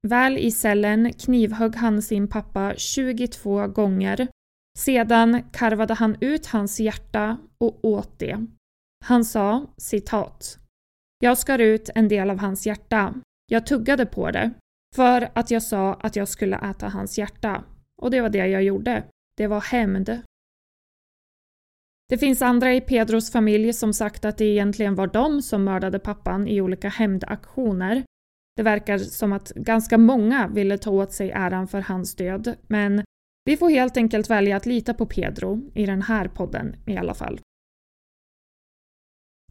Väl 0.07 0.37
i 0.37 0.51
cellen 0.51 1.13
knivhögg 1.13 1.75
han 1.75 2.01
sin 2.01 2.27
pappa 2.27 2.73
22 2.77 3.67
gånger. 3.67 4.27
Sedan 4.77 5.43
karvade 5.51 5.93
han 5.93 6.17
ut 6.21 6.45
hans 6.45 6.79
hjärta 6.79 7.37
och 7.57 7.85
åt 7.85 8.19
det. 8.19 8.47
Han 9.05 9.25
sa 9.25 9.73
citat. 9.77 10.59
Jag 11.19 11.37
skar 11.37 11.59
ut 11.59 11.89
en 11.95 12.07
del 12.07 12.29
av 12.29 12.37
hans 12.37 12.67
hjärta. 12.67 13.13
Jag 13.47 13.65
tuggade 13.65 14.05
på 14.05 14.31
det. 14.31 14.51
För 14.95 15.31
att 15.33 15.51
jag 15.51 15.63
sa 15.63 15.93
att 15.93 16.15
jag 16.15 16.27
skulle 16.27 16.57
äta 16.57 16.89
hans 16.89 17.17
hjärta. 17.17 17.63
Och 18.01 18.11
det 18.11 18.21
var 18.21 18.29
det 18.29 18.47
jag 18.47 18.63
gjorde. 18.63 19.03
Det 19.37 19.47
var 19.47 19.61
hämnd. 19.61 20.21
Det 22.09 22.17
finns 22.17 22.41
andra 22.41 22.73
i 22.73 22.81
Pedros 22.81 23.31
familj 23.31 23.73
som 23.73 23.93
sagt 23.93 24.25
att 24.25 24.37
det 24.37 24.45
egentligen 24.45 24.95
var 24.95 25.07
de 25.07 25.41
som 25.41 25.63
mördade 25.63 25.99
pappan 25.99 26.47
i 26.47 26.61
olika 26.61 26.89
hämndaktioner. 26.89 28.03
Det 28.55 28.63
verkar 28.63 28.97
som 28.97 29.33
att 29.33 29.51
ganska 29.55 29.97
många 29.97 30.47
ville 30.47 30.77
ta 30.77 30.91
åt 30.91 31.13
sig 31.13 31.31
äran 31.31 31.67
för 31.67 31.81
hans 31.81 32.15
död, 32.15 32.55
men 32.67 33.03
vi 33.45 33.57
får 33.57 33.69
helt 33.69 33.97
enkelt 33.97 34.29
välja 34.29 34.57
att 34.57 34.65
lita 34.65 34.93
på 34.93 35.05
Pedro, 35.05 35.71
i 35.73 35.85
den 35.85 36.01
här 36.01 36.27
podden 36.27 36.75
i 36.85 36.97
alla 36.97 37.13
fall. 37.13 37.39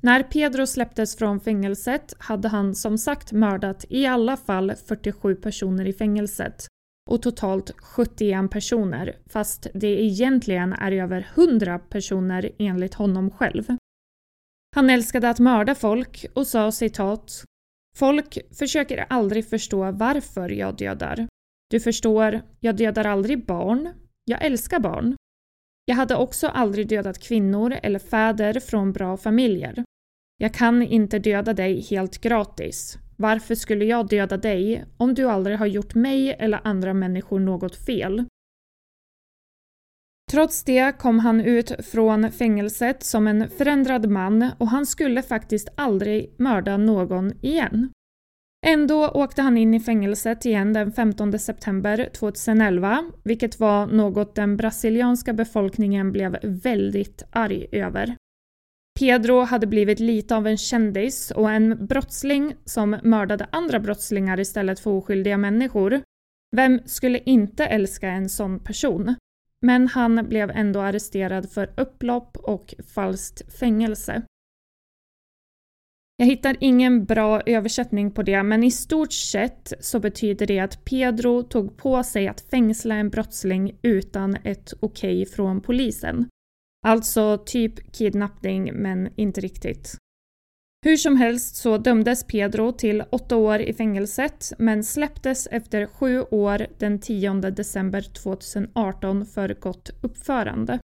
När 0.03 0.23
Pedro 0.23 0.67
släpptes 0.67 1.17
från 1.17 1.41
fängelset 1.41 2.15
hade 2.19 2.49
han 2.49 2.75
som 2.75 2.99
sagt 2.99 3.33
mördat 3.33 3.85
i 3.88 4.07
alla 4.07 4.37
fall 4.37 4.73
47 4.87 5.35
personer 5.35 5.85
i 5.85 5.93
fängelset 5.93 6.67
och 7.09 7.23
totalt 7.23 7.71
71 7.79 8.50
personer, 8.50 9.17
fast 9.27 9.67
det 9.75 10.03
egentligen 10.03 10.73
är 10.73 10.93
över 10.93 11.29
100 11.35 11.79
personer 11.79 12.50
enligt 12.59 12.95
honom 12.95 13.31
själv. 13.31 13.77
Han 14.77 14.91
älskade 14.91 15.31
att 15.31 15.38
mörda 15.38 15.75
folk 15.75 16.27
och 16.35 16.47
sa 16.47 16.73
citat 16.73 17.45
Folk 17.97 18.38
försöker 18.59 19.07
aldrig 19.09 19.49
förstå 19.49 19.91
varför 19.91 20.49
jag 20.49 20.77
dödar. 20.77 21.29
Du 21.71 21.81
förstår, 21.81 22.41
jag 22.61 22.77
dödar 22.77 23.05
aldrig 23.05 23.47
barn. 23.47 23.95
Jag 24.25 24.45
älskar 24.45 24.81
barn. 24.81 25.17
Jag 25.85 25.97
hade 25.97 26.17
också 26.17 26.49
aldrig 26.49 26.88
dödat 26.88 27.19
kvinnor 27.19 27.77
eller 27.83 27.99
fäder 27.99 28.61
från 28.61 28.93
bra 28.93 29.17
familjer. 29.17 29.85
Jag 30.37 30.55
kan 30.55 30.83
inte 30.83 31.19
döda 31.19 31.53
dig 31.53 31.81
helt 31.91 32.21
gratis. 32.21 32.99
Varför 33.21 33.55
skulle 33.55 33.85
jag 33.85 34.09
döda 34.09 34.37
dig 34.37 34.85
om 34.97 35.15
du 35.15 35.31
aldrig 35.31 35.59
har 35.59 35.67
gjort 35.67 35.95
mig 35.95 36.37
eller 36.39 36.61
andra 36.65 36.95
människor 36.95 37.41
något 37.41 37.77
fel? 37.87 38.25
Trots 40.31 40.65
det 40.65 40.99
kom 40.99 41.19
han 41.19 41.41
ut 41.41 41.87
från 41.87 42.33
fängelset 42.33 43.03
som 43.03 43.27
en 43.27 43.51
förändrad 43.51 44.11
man 44.11 44.51
och 44.59 44.69
han 44.69 44.87
skulle 44.87 45.23
faktiskt 45.23 45.69
aldrig 45.77 46.35
mörda 46.39 46.77
någon 46.77 47.33
igen. 47.45 47.93
Ändå 48.67 49.09
åkte 49.09 49.43
han 49.43 49.59
in 49.59 49.75
i 49.75 49.81
fängelset 49.81 50.47
igen 50.47 50.73
den 50.73 50.93
15 50.93 51.39
september 51.39 52.11
2011, 52.19 53.05
vilket 53.25 53.61
var 53.61 53.87
något 53.87 54.35
den 54.35 54.57
brasilianska 54.57 55.33
befolkningen 55.33 56.13
blev 56.13 56.39
väldigt 56.43 57.23
arg 57.31 57.67
över. 57.73 58.17
Pedro 58.99 59.40
hade 59.40 59.67
blivit 59.67 60.00
lite 60.00 60.37
av 60.37 60.47
en 60.47 60.57
kändis 60.57 61.31
och 61.31 61.50
en 61.50 61.87
brottsling 61.87 62.55
som 62.64 62.97
mördade 63.02 63.47
andra 63.52 63.81
brottslingar 63.81 64.40
istället 64.40 64.81
för 64.81 64.90
oskyldiga 64.90 65.37
människor. 65.37 66.00
Vem 66.57 66.81
skulle 66.85 67.19
inte 67.19 67.67
älska 67.67 68.09
en 68.09 68.28
sån 68.28 68.61
person? 68.64 69.14
Men 69.62 69.88
han 69.88 70.28
blev 70.28 70.50
ändå 70.50 70.81
arresterad 70.81 71.50
för 71.50 71.73
upplopp 71.76 72.37
och 72.37 72.75
falskt 72.95 73.59
fängelse. 73.59 74.23
Jag 76.17 76.26
hittar 76.26 76.57
ingen 76.61 77.05
bra 77.05 77.40
översättning 77.47 78.11
på 78.11 78.23
det, 78.23 78.43
men 78.43 78.64
i 78.64 78.71
stort 78.71 79.12
sett 79.12 79.73
så 79.81 80.00
betyder 80.00 80.47
det 80.47 80.59
att 80.59 80.85
Pedro 80.85 81.43
tog 81.43 81.76
på 81.76 82.02
sig 82.02 82.28
att 82.28 82.40
fängsla 82.40 82.95
en 82.95 83.11
brottsling 83.11 83.78
utan 83.83 84.37
ett 84.45 84.73
okej 84.81 85.23
okay 85.23 85.26
från 85.26 85.61
polisen. 85.61 86.28
Alltså 86.87 87.39
typ 87.47 87.93
kidnappning, 87.93 88.73
men 88.75 89.09
inte 89.17 89.41
riktigt. 89.41 89.97
Hur 90.85 90.97
som 90.97 91.17
helst 91.17 91.57
så 91.57 91.79
dömdes 91.79 92.25
Pedro 92.25 92.73
till 92.73 93.05
åtta 93.11 93.37
år 93.37 93.59
i 93.61 93.73
fängelset 93.73 94.53
men 94.59 94.85
släpptes 94.85 95.47
efter 95.47 95.87
sju 95.87 96.21
år 96.21 96.67
den 96.79 97.01
10 97.01 97.33
december 97.35 98.01
2018 98.01 99.27
för 99.27 99.55
gott 99.55 99.91
uppförande. 100.03 100.79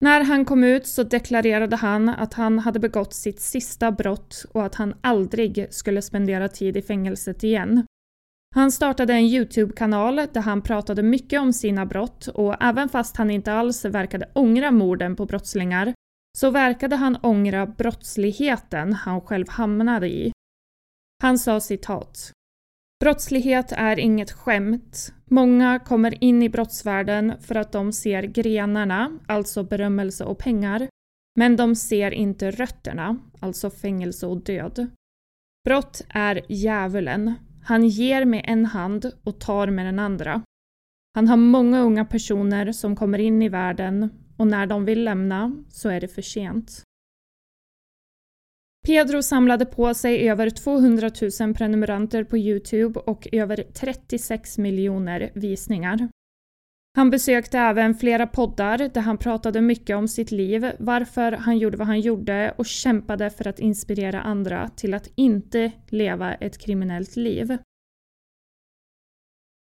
När 0.00 0.24
han 0.24 0.44
kom 0.44 0.64
ut 0.64 0.86
så 0.86 1.02
deklarerade 1.02 1.76
han 1.76 2.08
att 2.08 2.34
han 2.34 2.58
hade 2.58 2.80
begått 2.80 3.14
sitt 3.14 3.40
sista 3.40 3.92
brott 3.92 4.44
och 4.50 4.66
att 4.66 4.74
han 4.74 4.94
aldrig 5.00 5.66
skulle 5.70 6.02
spendera 6.02 6.48
tid 6.48 6.76
i 6.76 6.82
fängelset 6.82 7.44
igen. 7.44 7.86
Han 8.54 8.72
startade 8.72 9.12
en 9.12 9.24
Youtube-kanal 9.24 10.16
där 10.16 10.40
han 10.40 10.62
pratade 10.62 11.02
mycket 11.02 11.40
om 11.40 11.52
sina 11.52 11.86
brott 11.86 12.26
och 12.26 12.62
även 12.62 12.88
fast 12.88 13.16
han 13.16 13.30
inte 13.30 13.52
alls 13.52 13.84
verkade 13.84 14.30
ångra 14.32 14.70
morden 14.70 15.16
på 15.16 15.26
brottslingar 15.26 15.94
så 16.38 16.50
verkade 16.50 16.96
han 16.96 17.18
ångra 17.22 17.66
brottsligheten 17.66 18.92
han 18.92 19.20
själv 19.20 19.48
hamnade 19.48 20.08
i. 20.08 20.32
Han 21.22 21.38
sa 21.38 21.60
citat 21.60 22.32
Brottslighet 23.00 23.72
är 23.72 23.98
inget 23.98 24.32
skämt. 24.32 25.12
Många 25.24 25.78
kommer 25.78 26.24
in 26.24 26.42
i 26.42 26.48
brottsvärlden 26.48 27.34
för 27.40 27.54
att 27.54 27.72
de 27.72 27.92
ser 27.92 28.22
grenarna, 28.22 29.18
alltså 29.26 29.62
berömmelse 29.62 30.24
och 30.24 30.38
pengar, 30.38 30.88
men 31.38 31.56
de 31.56 31.76
ser 31.76 32.10
inte 32.10 32.50
rötterna, 32.50 33.18
alltså 33.40 33.70
fängelse 33.70 34.26
och 34.26 34.44
död. 34.44 34.90
Brott 35.64 36.02
är 36.08 36.40
djävulen, 36.48 37.34
han 37.62 37.88
ger 37.88 38.24
med 38.24 38.44
en 38.44 38.66
hand 38.66 39.12
och 39.24 39.40
tar 39.40 39.66
med 39.66 39.86
den 39.86 39.98
andra. 39.98 40.42
Han 41.14 41.28
har 41.28 41.36
många 41.36 41.80
unga 41.80 42.04
personer 42.04 42.72
som 42.72 42.96
kommer 42.96 43.18
in 43.18 43.42
i 43.42 43.48
världen 43.48 44.10
och 44.36 44.46
när 44.46 44.66
de 44.66 44.84
vill 44.84 45.04
lämna 45.04 45.64
så 45.70 45.88
är 45.88 46.00
det 46.00 46.08
för 46.08 46.22
sent. 46.22 46.82
Pedro 48.86 49.22
samlade 49.22 49.66
på 49.66 49.94
sig 49.94 50.28
över 50.28 50.50
200 50.50 51.10
000 51.40 51.54
prenumeranter 51.54 52.24
på 52.24 52.38
Youtube 52.38 53.00
och 53.00 53.28
över 53.32 53.64
36 53.74 54.58
miljoner 54.58 55.30
visningar. 55.34 56.08
Han 56.96 57.10
besökte 57.10 57.58
även 57.58 57.94
flera 57.94 58.26
poddar 58.26 58.78
där 58.78 59.00
han 59.00 59.18
pratade 59.18 59.60
mycket 59.60 59.96
om 59.96 60.08
sitt 60.08 60.30
liv, 60.30 60.72
varför 60.78 61.32
han 61.32 61.58
gjorde 61.58 61.76
vad 61.76 61.86
han 61.86 62.00
gjorde 62.00 62.54
och 62.58 62.66
kämpade 62.66 63.30
för 63.30 63.48
att 63.48 63.58
inspirera 63.58 64.20
andra 64.20 64.68
till 64.68 64.94
att 64.94 65.08
inte 65.14 65.72
leva 65.88 66.34
ett 66.34 66.58
kriminellt 66.58 67.16
liv. 67.16 67.58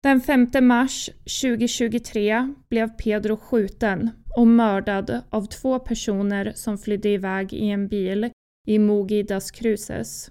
Den 0.02 0.20
5 0.20 0.48
mars 0.61 1.11
2023 1.42 2.54
blev 2.68 2.88
Pedro 2.88 3.37
skjuten 3.37 4.11
och 4.37 4.46
mördad 4.46 5.22
av 5.30 5.46
två 5.46 5.78
personer 5.78 6.52
som 6.54 6.78
flydde 6.78 7.08
iväg 7.08 7.52
i 7.52 7.70
en 7.70 7.88
bil 7.88 8.30
i 8.66 8.78
Mogi 8.78 9.22
das 9.22 9.50
Cruces. 9.50 10.30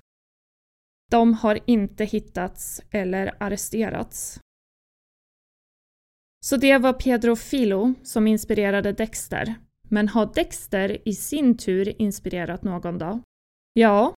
De 1.11 1.33
har 1.33 1.59
inte 1.65 2.05
hittats 2.05 2.81
eller 2.91 3.35
arresterats. 3.39 4.39
Så 6.45 6.57
det 6.57 6.77
var 6.77 6.93
Pedro 6.93 7.35
Filo 7.35 7.93
som 8.03 8.27
inspirerade 8.27 8.91
Dexter. 8.91 9.55
Men 9.89 10.07
har 10.07 10.33
Dexter 10.33 10.97
i 11.05 11.13
sin 11.13 11.57
tur 11.57 12.01
inspirerat 12.01 12.63
någon 12.63 12.97
då? 12.97 13.21
Ja, 13.73 14.13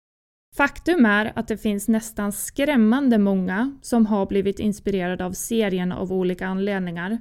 faktum 0.57 1.07
är 1.07 1.33
att 1.39 1.49
det 1.49 1.57
finns 1.57 1.89
nästan 1.89 2.33
skrämmande 2.33 3.19
många 3.19 3.79
som 3.83 4.07
har 4.07 4.27
blivit 4.27 4.59
inspirerade 4.59 5.25
av 5.25 5.33
serien 5.33 5.93
av 5.93 6.13
olika 6.13 6.47
anledningar. 6.47 7.19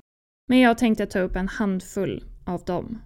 Men 0.47 0.59
jag 0.59 0.77
tänkte 0.77 1.05
ta 1.05 1.19
upp 1.19 1.35
en 1.35 1.47
handfull 1.47 2.23
av 2.45 2.63
dem. 2.63 3.01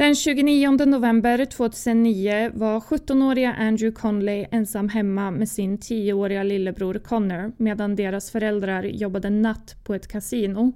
Den 0.00 0.14
29 0.14 0.86
november 0.86 1.44
2009 1.44 2.50
var 2.54 2.80
17-åriga 2.80 3.52
Andrew 3.52 4.00
Conley 4.00 4.46
ensam 4.50 4.88
hemma 4.88 5.30
med 5.30 5.48
sin 5.48 5.78
10-åriga 5.78 6.42
lillebror 6.42 6.98
Connor 6.98 7.52
medan 7.56 7.96
deras 7.96 8.30
föräldrar 8.30 8.82
jobbade 8.82 9.30
natt 9.30 9.76
på 9.84 9.94
ett 9.94 10.08
kasino. 10.08 10.72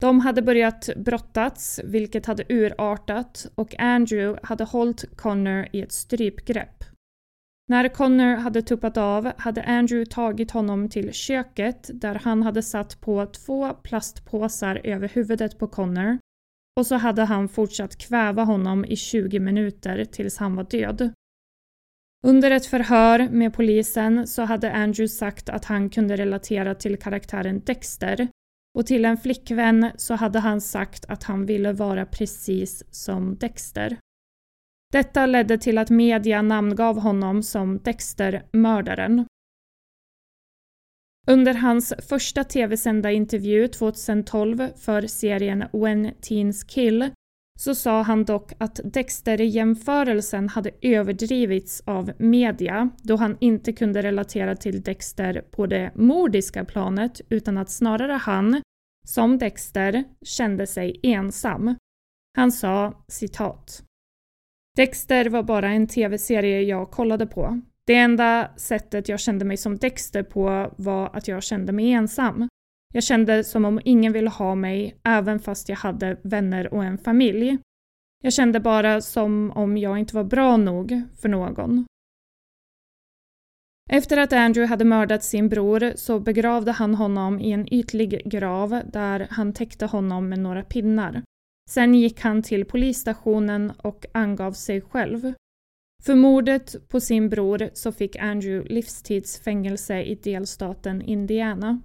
De 0.00 0.20
hade 0.20 0.42
börjat 0.42 0.88
brottats, 0.96 1.80
vilket 1.84 2.26
hade 2.26 2.44
urartat 2.48 3.46
och 3.54 3.80
Andrew 3.80 4.40
hade 4.42 4.64
hållit 4.64 5.16
Connor 5.16 5.66
i 5.72 5.80
ett 5.80 5.92
strypgrepp. 5.92 6.84
När 7.68 7.88
Connor 7.88 8.36
hade 8.36 8.62
tuppat 8.62 8.96
av 8.96 9.32
hade 9.38 9.62
Andrew 9.62 10.10
tagit 10.10 10.50
honom 10.50 10.88
till 10.88 11.12
köket 11.12 11.90
där 11.94 12.14
han 12.14 12.42
hade 12.42 12.62
satt 12.62 13.00
på 13.00 13.26
två 13.26 13.74
plastpåsar 13.82 14.80
över 14.84 15.08
huvudet 15.08 15.58
på 15.58 15.66
Connor 15.66 16.18
och 16.78 16.86
så 16.86 16.94
hade 16.94 17.22
han 17.24 17.48
fortsatt 17.48 17.98
kväva 17.98 18.44
honom 18.44 18.84
i 18.84 18.96
20 18.96 19.40
minuter 19.40 20.04
tills 20.04 20.38
han 20.38 20.56
var 20.56 20.64
död. 20.64 21.12
Under 22.26 22.50
ett 22.50 22.66
förhör 22.66 23.28
med 23.28 23.54
polisen 23.54 24.26
så 24.26 24.42
hade 24.42 24.72
Andrew 24.72 25.08
sagt 25.08 25.48
att 25.48 25.64
han 25.64 25.90
kunde 25.90 26.16
relatera 26.16 26.74
till 26.74 26.96
karaktären 26.98 27.60
Dexter 27.64 28.28
och 28.78 28.86
till 28.86 29.04
en 29.04 29.16
flickvän 29.16 29.90
så 29.96 30.14
hade 30.14 30.38
han 30.38 30.60
sagt 30.60 31.04
att 31.04 31.22
han 31.22 31.46
ville 31.46 31.72
vara 31.72 32.06
precis 32.06 32.84
som 32.94 33.36
Dexter. 33.36 33.96
Detta 34.92 35.26
ledde 35.26 35.58
till 35.58 35.78
att 35.78 35.90
media 35.90 36.42
namngav 36.42 36.98
honom 37.00 37.42
som 37.42 37.78
Dexter-mördaren 37.78 39.26
under 41.30 41.54
hans 41.54 41.94
första 42.08 42.44
tv-sända 42.44 43.10
intervju 43.10 43.68
2012 43.68 44.68
för 44.76 45.06
serien 45.06 45.64
When 45.72 46.10
Teens 46.20 46.64
Kill 46.64 47.10
så 47.58 47.74
sa 47.74 48.02
han 48.02 48.24
dock 48.24 48.52
att 48.58 48.80
Dexter-jämförelsen 48.84 50.48
hade 50.48 50.70
överdrivits 50.82 51.82
av 51.86 52.12
media 52.18 52.90
då 53.02 53.16
han 53.16 53.36
inte 53.40 53.72
kunde 53.72 54.02
relatera 54.02 54.56
till 54.56 54.82
Dexter 54.82 55.44
på 55.50 55.66
det 55.66 55.92
mordiska 55.94 56.64
planet 56.64 57.20
utan 57.28 57.58
att 57.58 57.70
snarare 57.70 58.12
han, 58.12 58.62
som 59.06 59.38
Dexter, 59.38 60.04
kände 60.22 60.66
sig 60.66 61.00
ensam. 61.02 61.74
Han 62.36 62.52
sa 62.52 63.04
citat. 63.08 63.82
Dexter 64.76 65.28
var 65.28 65.42
bara 65.42 65.68
en 65.68 65.86
tv-serie 65.86 66.62
jag 66.62 66.90
kollade 66.90 67.26
på. 67.26 67.60
Det 67.88 67.94
enda 67.94 68.50
sättet 68.56 69.08
jag 69.08 69.20
kände 69.20 69.44
mig 69.44 69.56
som 69.56 69.76
Dexter 69.76 70.22
på 70.22 70.74
var 70.76 71.10
att 71.16 71.28
jag 71.28 71.42
kände 71.42 71.72
mig 71.72 71.92
ensam. 71.92 72.48
Jag 72.94 73.04
kände 73.04 73.44
som 73.44 73.64
om 73.64 73.80
ingen 73.84 74.12
ville 74.12 74.30
ha 74.30 74.54
mig, 74.54 74.96
även 75.04 75.40
fast 75.40 75.68
jag 75.68 75.76
hade 75.76 76.20
vänner 76.22 76.74
och 76.74 76.84
en 76.84 76.98
familj. 76.98 77.58
Jag 78.22 78.32
kände 78.32 78.60
bara 78.60 79.00
som 79.00 79.50
om 79.50 79.76
jag 79.76 79.98
inte 79.98 80.14
var 80.14 80.24
bra 80.24 80.56
nog 80.56 81.02
för 81.20 81.28
någon. 81.28 81.86
Efter 83.90 84.16
att 84.16 84.32
Andrew 84.32 84.68
hade 84.68 84.84
mördat 84.84 85.24
sin 85.24 85.48
bror 85.48 85.92
så 85.96 86.20
begravde 86.20 86.72
han 86.72 86.94
honom 86.94 87.40
i 87.40 87.52
en 87.52 87.74
ytlig 87.74 88.22
grav 88.30 88.82
där 88.92 89.26
han 89.30 89.52
täckte 89.52 89.86
honom 89.86 90.28
med 90.28 90.38
några 90.38 90.62
pinnar. 90.62 91.22
Sen 91.70 91.94
gick 91.94 92.20
han 92.20 92.42
till 92.42 92.64
polisstationen 92.64 93.72
och 93.78 94.06
angav 94.12 94.52
sig 94.52 94.80
själv. 94.80 95.32
För 96.02 96.14
mordet 96.14 96.88
på 96.88 97.00
sin 97.00 97.28
bror 97.28 97.70
så 97.74 97.92
fick 97.92 98.16
Andrew 98.16 98.74
livstidsfängelse 98.74 100.02
i 100.02 100.14
delstaten 100.14 101.02
Indiana. 101.02 101.80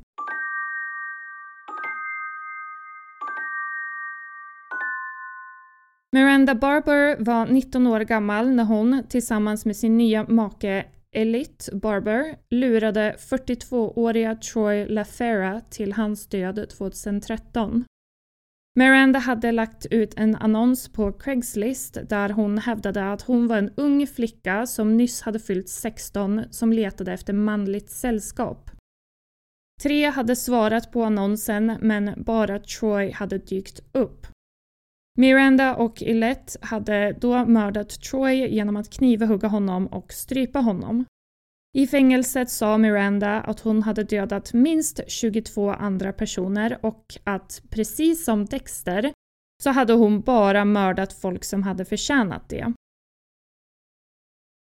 Miranda 6.12 6.56
Barber 6.56 7.24
var 7.24 7.46
19 7.46 7.88
år 7.88 8.00
gammal 8.00 8.50
när 8.50 8.64
hon 8.64 9.04
tillsammans 9.10 9.66
med 9.66 9.76
sin 9.76 9.98
nya 9.98 10.24
make 10.28 10.86
Elite 11.12 11.76
Barber 11.76 12.36
lurade 12.50 13.16
42-åriga 13.20 14.36
Troy 14.36 14.88
LaFera 14.88 15.62
till 15.70 15.94
hans 15.94 16.28
död 16.28 16.70
2013. 16.78 17.86
Miranda 18.76 19.20
hade 19.20 19.52
lagt 19.52 19.86
ut 19.86 20.14
en 20.18 20.36
annons 20.36 20.90
på 20.90 21.12
Craigslist 21.12 21.98
där 22.10 22.30
hon 22.30 22.58
hävdade 22.58 23.12
att 23.12 23.22
hon 23.22 23.48
var 23.48 23.58
en 23.58 23.74
ung 23.78 24.08
flicka 24.08 24.66
som 24.66 24.98
nyss 24.98 25.22
hade 25.22 25.40
fyllt 25.40 25.70
16 25.70 26.42
som 26.52 26.74
letade 26.74 27.14
efter 27.14 27.34
manligt 27.34 27.90
sällskap. 27.90 28.72
Tre 29.84 30.06
hade 30.06 30.36
svarat 30.36 30.92
på 30.92 31.04
annonsen 31.04 31.78
men 31.82 32.24
bara 32.26 32.60
Troy 32.60 33.12
hade 33.12 33.38
dykt 33.38 33.80
upp. 33.92 34.28
Miranda 35.18 35.76
och 35.76 36.02
Illette 36.02 36.60
hade 36.62 37.18
då 37.22 37.46
mördat 37.46 37.90
Troy 37.90 38.48
genom 38.48 38.76
att 38.76 38.90
knivhugga 38.90 39.48
honom 39.48 39.88
och 39.88 40.14
strypa 40.14 40.60
honom. 40.60 41.06
I 41.78 41.88
fängelset 41.88 42.50
sa 42.50 42.78
Miranda 42.78 43.42
att 43.42 43.60
hon 43.60 43.84
hade 43.84 44.04
dödat 44.04 44.54
minst 44.54 45.02
22 45.08 45.72
andra 45.72 46.14
personer 46.14 46.80
och 46.82 47.06
att 47.24 47.62
precis 47.70 48.26
som 48.26 48.46
Dexter 48.46 49.14
så 49.64 49.70
hade 49.70 49.94
hon 49.94 50.22
bara 50.22 50.66
mördat 50.66 51.14
folk 51.14 51.44
som 51.44 51.64
hade 51.64 51.86
förtjänat 51.86 52.50
det. 52.50 52.74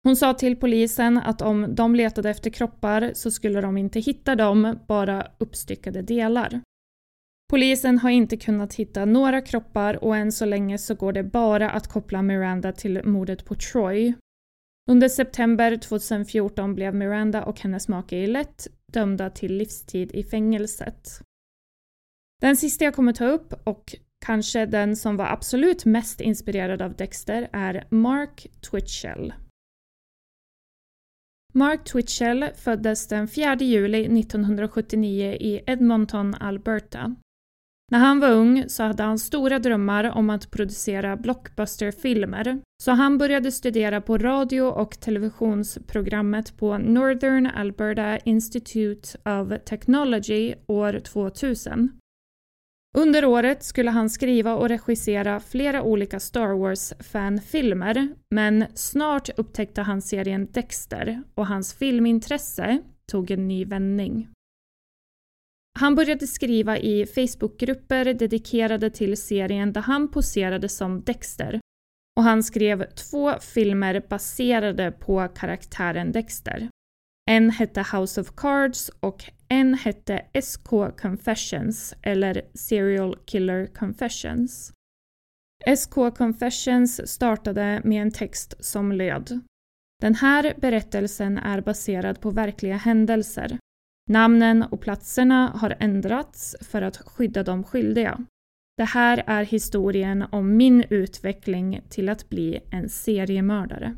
Hon 0.04 0.16
sa 0.16 0.34
till 0.34 0.56
polisen 0.56 1.18
att 1.18 1.42
om 1.42 1.76
de 1.76 1.96
letade 1.96 2.30
efter 2.30 2.50
kroppar 2.50 3.12
så 3.14 3.32
skulle 3.32 3.62
de 3.62 3.78
inte 3.78 4.00
hitta 4.00 4.36
dem, 4.36 4.80
bara 4.88 5.28
uppstyckade 5.38 6.02
delar. 6.02 6.62
Polisen 7.50 7.98
har 7.98 8.10
inte 8.10 8.38
kunnat 8.38 8.74
hitta 8.74 9.06
några 9.06 9.42
kroppar 9.42 10.04
och 10.04 10.16
än 10.16 10.32
så 10.32 10.46
länge 10.46 10.78
så 10.78 10.96
går 10.96 11.14
det 11.14 11.24
bara 11.24 11.72
att 11.72 11.88
koppla 11.88 12.22
Miranda 12.22 12.72
till 12.72 13.02
mordet 13.04 13.46
på 13.46 13.56
Troy. 13.56 14.14
Under 14.92 15.10
september 15.10 15.78
2014 15.78 16.76
blev 16.76 16.96
Miranda 16.96 17.44
och 17.44 17.60
hennes 17.60 17.88
make 17.88 18.16
Gillette 18.16 18.70
dömda 18.94 19.30
till 19.30 19.58
livstid 19.58 20.12
i 20.12 20.24
fängelset. 20.24 21.22
Den 22.42 22.58
sista 22.58 22.86
jag 22.86 22.96
kommer 22.96 23.14
ta 23.14 23.26
upp 23.26 23.54
och 23.64 23.96
kanske 24.26 24.66
den 24.66 24.96
som 24.96 25.18
var 25.18 25.26
absolut 25.26 25.86
mest 25.86 26.22
inspirerad 26.22 26.82
av 26.82 26.96
Dexter 26.96 27.50
är 27.54 27.88
Mark 27.90 28.48
Twitchell. 28.72 29.34
Mark 31.54 31.84
Twitchell 31.84 32.46
föddes 32.56 33.08
den 33.08 33.28
4 33.28 33.56
juli 33.56 34.20
1979 34.20 35.38
i 35.40 35.64
Edmonton, 35.68 36.36
Alberta. 36.36 37.16
När 37.92 38.00
han 38.00 38.20
var 38.20 38.32
ung 38.32 38.64
så 38.68 38.84
hade 38.84 39.04
han 39.04 39.20
stora 39.20 39.60
drömmar 39.60 40.04
om 40.04 40.30
att 40.30 40.52
producera 40.52 41.18
blockbusterfilmer, 41.18 42.62
så 42.84 42.92
han 42.92 43.18
började 43.18 43.52
studera 43.52 44.02
på 44.02 44.18
radio 44.18 44.62
och 44.62 45.00
televisionsprogrammet 45.00 46.58
på 46.58 46.78
Northern 46.78 47.48
Alberta 47.48 48.18
Institute 48.18 49.18
of 49.26 49.64
Technology 49.66 50.56
år 50.68 51.00
2000. 51.00 52.00
Under 52.98 53.26
året 53.26 53.64
skulle 53.64 53.92
han 53.92 54.10
skriva 54.10 54.56
och 54.56 54.70
regissera 54.70 55.40
flera 55.40 55.84
olika 55.84 56.20
Star 56.20 56.54
Wars-fanfilmer, 56.54 58.08
men 58.30 58.66
snart 58.74 59.30
upptäckte 59.40 59.82
han 59.82 60.02
serien 60.02 60.48
Dexter 60.52 61.24
och 61.36 61.48
hans 61.48 61.74
filmintresse 61.74 62.80
tog 63.12 63.32
en 63.32 63.48
ny 63.48 63.66
vändning. 63.66 64.35
Han 65.80 65.96
började 65.96 66.28
skriva 66.28 66.78
i 66.78 67.06
Facebookgrupper 67.06 68.14
dedikerade 68.14 68.90
till 68.90 69.18
serien 69.18 69.74
där 69.74 69.82
han 69.82 70.12
poserade 70.12 70.70
som 70.70 71.04
Dexter. 71.04 71.60
Och 72.18 72.24
han 72.24 72.44
skrev 72.44 72.86
två 72.92 73.40
filmer 73.40 74.04
baserade 74.10 74.92
på 74.92 75.28
karaktären 75.28 76.12
Dexter. 76.12 76.70
En 77.32 77.50
hette 77.50 77.86
House 77.94 78.22
of 78.22 78.32
Cards 78.36 78.92
och 79.00 79.24
en 79.48 79.74
hette 79.74 80.26
SK 80.42 80.70
Confessions 81.02 81.94
eller 82.02 82.42
Serial 82.54 83.18
Killer 83.26 83.66
Confessions. 83.66 84.74
SK 85.78 85.94
Confessions 86.18 87.12
startade 87.12 87.82
med 87.84 88.02
en 88.02 88.12
text 88.12 88.54
som 88.60 88.92
löd 88.92 89.40
Den 90.02 90.16
här 90.16 90.54
berättelsen 90.58 91.38
är 91.38 91.62
baserad 91.62 92.22
på 92.22 92.32
verkliga 92.32 92.78
händelser. 92.78 93.58
Namnen 94.10 94.64
och 94.64 94.82
platserna 94.82 95.48
har 95.48 95.76
ändrats 95.80 96.56
för 96.62 96.82
att 96.82 96.98
skydda 96.98 97.44
de 97.44 97.64
skyldiga. 97.64 98.26
Det 98.78 98.84
här 98.84 99.24
är 99.28 99.44
historien 99.44 100.26
om 100.32 100.58
min 100.58 100.84
utveckling 100.90 101.82
till 101.90 102.10
att 102.10 102.30
bli 102.30 102.60
en 102.72 102.90
seriemördare. 102.90 103.96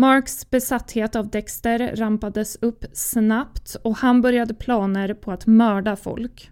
Marks 0.00 0.50
besatthet 0.50 1.16
av 1.16 1.30
Dexter 1.30 1.96
rampades 1.96 2.56
upp 2.56 2.84
snabbt 2.92 3.76
och 3.84 3.96
han 3.96 4.20
började 4.20 4.54
planer 4.54 5.14
på 5.14 5.32
att 5.32 5.46
mörda 5.46 5.96
folk. 5.96 6.50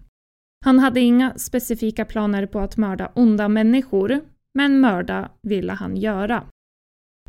Han 0.65 0.79
hade 0.79 0.99
inga 0.99 1.37
specifika 1.37 2.05
planer 2.05 2.45
på 2.45 2.59
att 2.59 2.77
mörda 2.77 3.11
onda 3.15 3.47
människor, 3.47 4.21
men 4.53 4.79
mörda 4.79 5.31
ville 5.41 5.73
han 5.73 5.97
göra. 5.97 6.47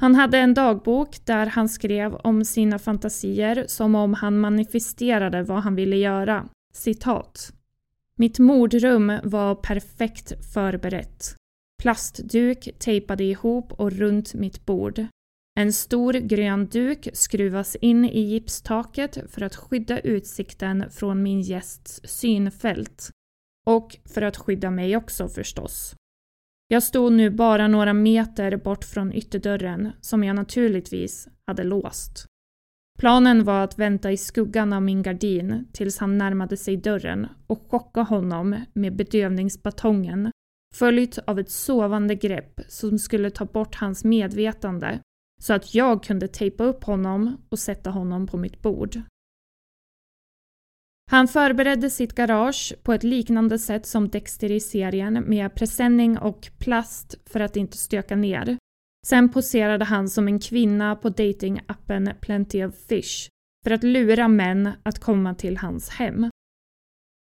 Han 0.00 0.14
hade 0.14 0.38
en 0.38 0.54
dagbok 0.54 1.26
där 1.26 1.46
han 1.46 1.68
skrev 1.68 2.14
om 2.14 2.44
sina 2.44 2.78
fantasier 2.78 3.64
som 3.68 3.94
om 3.94 4.14
han 4.14 4.40
manifesterade 4.40 5.42
vad 5.42 5.62
han 5.62 5.74
ville 5.74 5.96
göra. 5.96 6.48
Citat. 6.72 7.52
Mitt 8.16 8.38
mordrum 8.38 9.12
var 9.22 9.54
perfekt 9.54 10.52
förberett. 10.54 11.36
Plastduk 11.82 12.68
tejpade 12.78 13.24
ihop 13.24 13.72
och 13.72 13.92
runt 13.92 14.34
mitt 14.34 14.66
bord. 14.66 15.06
En 15.58 15.72
stor 15.72 16.12
grön 16.12 16.66
duk 16.66 17.08
skruvas 17.12 17.76
in 17.76 18.04
i 18.04 18.20
gipstaket 18.20 19.18
för 19.28 19.42
att 19.42 19.56
skydda 19.56 20.00
utsikten 20.00 20.90
från 20.90 21.22
min 21.22 21.40
gästs 21.40 22.00
synfält. 22.04 23.10
Och 23.66 23.96
för 24.04 24.22
att 24.22 24.36
skydda 24.36 24.70
mig 24.70 24.96
också 24.96 25.28
förstås. 25.28 25.94
Jag 26.72 26.82
stod 26.82 27.12
nu 27.12 27.30
bara 27.30 27.68
några 27.68 27.92
meter 27.92 28.56
bort 28.56 28.84
från 28.84 29.12
ytterdörren 29.12 29.92
som 30.00 30.24
jag 30.24 30.36
naturligtvis 30.36 31.28
hade 31.46 31.64
låst. 31.64 32.26
Planen 32.98 33.44
var 33.44 33.64
att 33.64 33.78
vänta 33.78 34.12
i 34.12 34.16
skuggan 34.16 34.72
av 34.72 34.82
min 34.82 35.02
gardin 35.02 35.68
tills 35.72 35.98
han 35.98 36.18
närmade 36.18 36.56
sig 36.56 36.76
dörren 36.76 37.26
och 37.46 37.70
chocka 37.70 38.02
honom 38.02 38.56
med 38.72 38.96
bedövningsbatongen 38.96 40.30
följt 40.74 41.18
av 41.18 41.38
ett 41.38 41.50
sovande 41.50 42.14
grepp 42.14 42.60
som 42.68 42.98
skulle 42.98 43.30
ta 43.30 43.44
bort 43.44 43.74
hans 43.74 44.04
medvetande 44.04 45.00
så 45.42 45.52
att 45.52 45.74
jag 45.74 46.02
kunde 46.02 46.28
tejpa 46.28 46.64
upp 46.64 46.84
honom 46.84 47.36
och 47.48 47.58
sätta 47.58 47.90
honom 47.90 48.26
på 48.26 48.36
mitt 48.36 48.62
bord. 48.62 49.02
Han 51.10 51.28
förberedde 51.28 51.90
sitt 51.90 52.14
garage 52.14 52.74
på 52.82 52.92
ett 52.92 53.02
liknande 53.02 53.58
sätt 53.58 53.86
som 53.86 54.08
Dexter 54.08 54.50
i 54.50 54.60
serien 54.60 55.24
med 55.26 55.54
presenning 55.54 56.18
och 56.18 56.48
plast 56.58 57.14
för 57.26 57.40
att 57.40 57.56
inte 57.56 57.76
stöka 57.76 58.16
ner. 58.16 58.56
Sen 59.06 59.28
poserade 59.28 59.84
han 59.84 60.08
som 60.08 60.28
en 60.28 60.40
kvinna 60.40 60.96
på 60.96 61.08
datingappen 61.08 62.10
Plenty 62.20 62.64
of 62.64 62.74
Fish 62.88 63.28
för 63.64 63.70
att 63.70 63.82
lura 63.82 64.28
män 64.28 64.70
att 64.82 64.98
komma 64.98 65.34
till 65.34 65.56
hans 65.56 65.88
hem. 65.88 66.30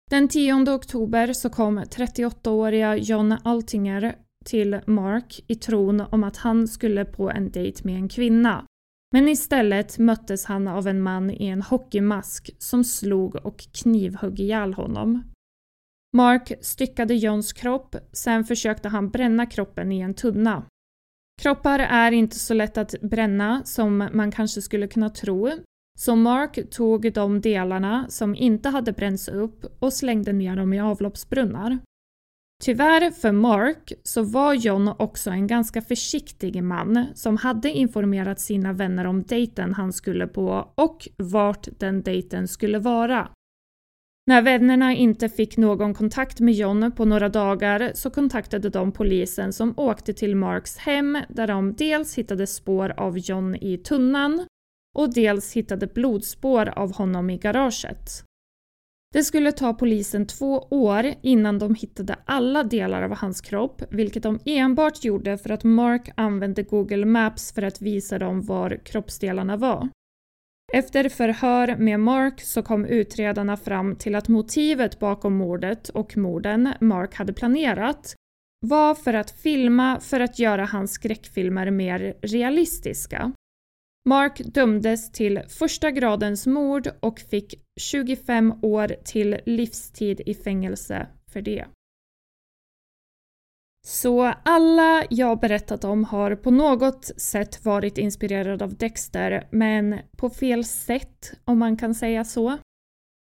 Den 0.10 0.28
10 0.28 0.54
oktober 0.54 1.34
så 1.34 1.50
kom 1.50 1.80
38-åriga 1.80 2.96
John 2.96 3.32
Altinger 3.44 4.16
till 4.46 4.80
Mark 4.86 5.44
i 5.48 5.56
tron 5.56 6.02
om 6.02 6.24
att 6.24 6.38
han 6.38 6.68
skulle 6.68 7.06
på 7.06 7.30
en 7.30 7.52
dejt 7.52 7.82
med 7.84 7.96
en 7.96 8.10
kvinna. 8.10 8.66
Men 9.16 9.28
istället 9.28 9.98
möttes 9.98 10.46
han 10.46 10.68
av 10.68 10.88
en 10.88 11.02
man 11.02 11.32
i 11.32 11.48
en 11.48 11.62
hockeymask 11.62 12.50
som 12.58 12.84
slog 12.84 13.36
och 13.36 13.68
knivhögg 13.72 14.40
ihjäl 14.40 14.74
honom. 14.74 15.24
Mark 16.16 16.52
styckade 16.62 17.16
Johns 17.16 17.54
kropp, 17.54 17.96
sen 18.12 18.44
försökte 18.44 18.90
han 18.90 19.10
bränna 19.10 19.46
kroppen 19.46 19.92
i 19.92 20.00
en 20.00 20.14
tunna. 20.14 20.64
Kroppar 21.42 21.80
är 21.80 22.12
inte 22.12 22.40
så 22.40 22.54
lätt 22.54 22.78
att 22.78 23.02
bränna 23.02 23.64
som 23.64 24.10
man 24.14 24.32
kanske 24.32 24.62
skulle 24.62 24.88
kunna 24.88 25.10
tro, 25.10 25.52
så 26.00 26.16
Mark 26.16 26.70
tog 26.72 27.14
de 27.14 27.42
delarna 27.42 28.06
som 28.10 28.36
inte 28.36 28.70
hade 28.70 28.92
bränts 28.92 29.28
upp 29.28 29.66
och 29.80 29.94
slängde 29.94 30.34
ner 30.34 30.56
dem 30.56 30.74
i 30.74 30.80
avloppsbrunnar. 30.80 31.80
Tyvärr 32.64 33.12
för 33.12 33.32
Mark 33.32 33.94
så 34.04 34.24
var 34.24 34.54
John 34.54 34.88
också 34.88 35.30
en 35.30 35.48
ganska 35.48 35.82
försiktig 35.82 36.64
man 36.64 37.06
som 37.16 37.38
hade 37.38 37.72
informerat 37.72 38.40
sina 38.40 38.74
vänner 38.74 39.06
om 39.06 39.24
dejten 39.24 39.74
han 39.74 39.94
skulle 39.94 40.28
på 40.28 40.72
och 40.76 41.08
vart 41.18 41.68
den 41.80 42.04
dejten 42.04 42.48
skulle 42.48 42.80
vara. 42.80 43.30
När 44.28 44.42
vännerna 44.42 44.94
inte 44.94 45.30
fick 45.30 45.58
någon 45.58 45.94
kontakt 45.94 46.40
med 46.40 46.54
John 46.54 46.92
på 46.92 47.06
några 47.06 47.30
dagar 47.30 47.92
så 47.96 48.10
kontaktade 48.10 48.70
de 48.70 48.92
polisen 48.92 49.54
som 49.54 49.74
åkte 49.78 50.14
till 50.14 50.36
Marks 50.36 50.78
hem 50.78 51.18
där 51.30 51.48
de 51.48 51.74
dels 51.74 52.18
hittade 52.18 52.48
spår 52.48 52.94
av 52.98 53.18
John 53.18 53.56
i 53.56 53.78
tunnan 53.78 54.46
och 54.98 55.14
dels 55.14 55.54
hittade 55.54 55.88
blodspår 55.88 56.70
av 56.80 56.96
honom 56.96 57.30
i 57.30 57.38
garaget. 57.38 58.24
Det 59.16 59.24
skulle 59.24 59.52
ta 59.52 59.74
polisen 59.74 60.28
två 60.28 60.68
år 60.70 61.14
innan 61.22 61.60
de 61.60 61.76
hittade 61.76 62.16
alla 62.26 62.64
delar 62.64 63.02
av 63.02 63.16
hans 63.16 63.42
kropp, 63.42 63.82
vilket 63.90 64.24
de 64.24 64.40
enbart 64.46 65.04
gjorde 65.04 65.38
för 65.38 65.50
att 65.50 65.64
Mark 65.64 66.12
använde 66.16 66.64
Google 66.64 67.06
Maps 67.06 67.54
för 67.54 67.62
att 67.62 67.82
visa 67.82 68.20
dem 68.20 68.42
var 68.42 68.80
kroppsdelarna 68.86 69.58
var. 69.58 69.90
Efter 70.74 71.10
förhör 71.10 71.76
med 71.78 72.00
Mark 72.00 72.42
så 72.42 72.64
kom 72.64 72.86
utredarna 72.86 73.58
fram 73.58 73.96
till 73.96 74.16
att 74.16 74.28
motivet 74.28 75.00
bakom 75.00 75.36
mordet 75.36 75.90
och 75.90 76.18
morden 76.18 76.74
Mark 76.82 77.16
hade 77.16 77.34
planerat 77.34 78.16
var 78.66 78.96
för 78.96 79.14
att 79.14 79.32
filma 79.32 80.00
för 80.00 80.20
att 80.20 80.40
göra 80.40 80.66
hans 80.66 80.92
skräckfilmer 80.92 81.72
mer 81.72 82.14
realistiska. 82.22 83.32
Mark 84.10 84.42
dömdes 84.46 85.12
till 85.12 85.42
första 85.48 85.92
gradens 85.92 86.48
mord 86.48 86.88
och 87.00 87.20
fick 87.20 87.56
25 87.80 88.54
år 88.62 88.96
till 89.06 89.40
livstid 89.46 90.22
i 90.26 90.34
fängelse 90.34 91.08
för 91.34 91.42
det. 91.42 91.66
Så 93.88 94.34
alla 94.44 95.04
jag 95.10 95.40
berättat 95.40 95.84
om 95.84 96.04
har 96.04 96.36
på 96.36 96.52
något 96.52 97.06
sätt 97.22 97.66
varit 97.66 97.98
inspirerade 97.98 98.64
av 98.64 98.76
Dexter, 98.76 99.48
men 99.52 100.00
på 100.18 100.30
fel 100.30 100.66
sätt 100.66 101.34
om 101.46 101.60
man 101.60 101.78
kan 101.78 101.96
säga 101.96 102.24
så. 102.24 102.58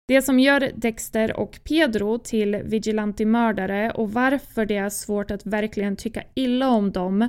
Det 0.08 0.22
som 0.22 0.38
gör 0.38 0.72
Dexter 0.74 1.36
och 1.36 1.60
Pedro 1.64 2.18
till 2.18 2.56
vigilante-mördare 2.56 3.90
och 3.90 4.12
varför 4.12 4.66
det 4.66 4.76
är 4.76 4.90
svårt 4.90 5.30
att 5.30 5.46
verkligen 5.46 5.96
tycka 5.96 6.22
illa 6.34 6.68
om 6.68 6.92
dem 6.92 7.28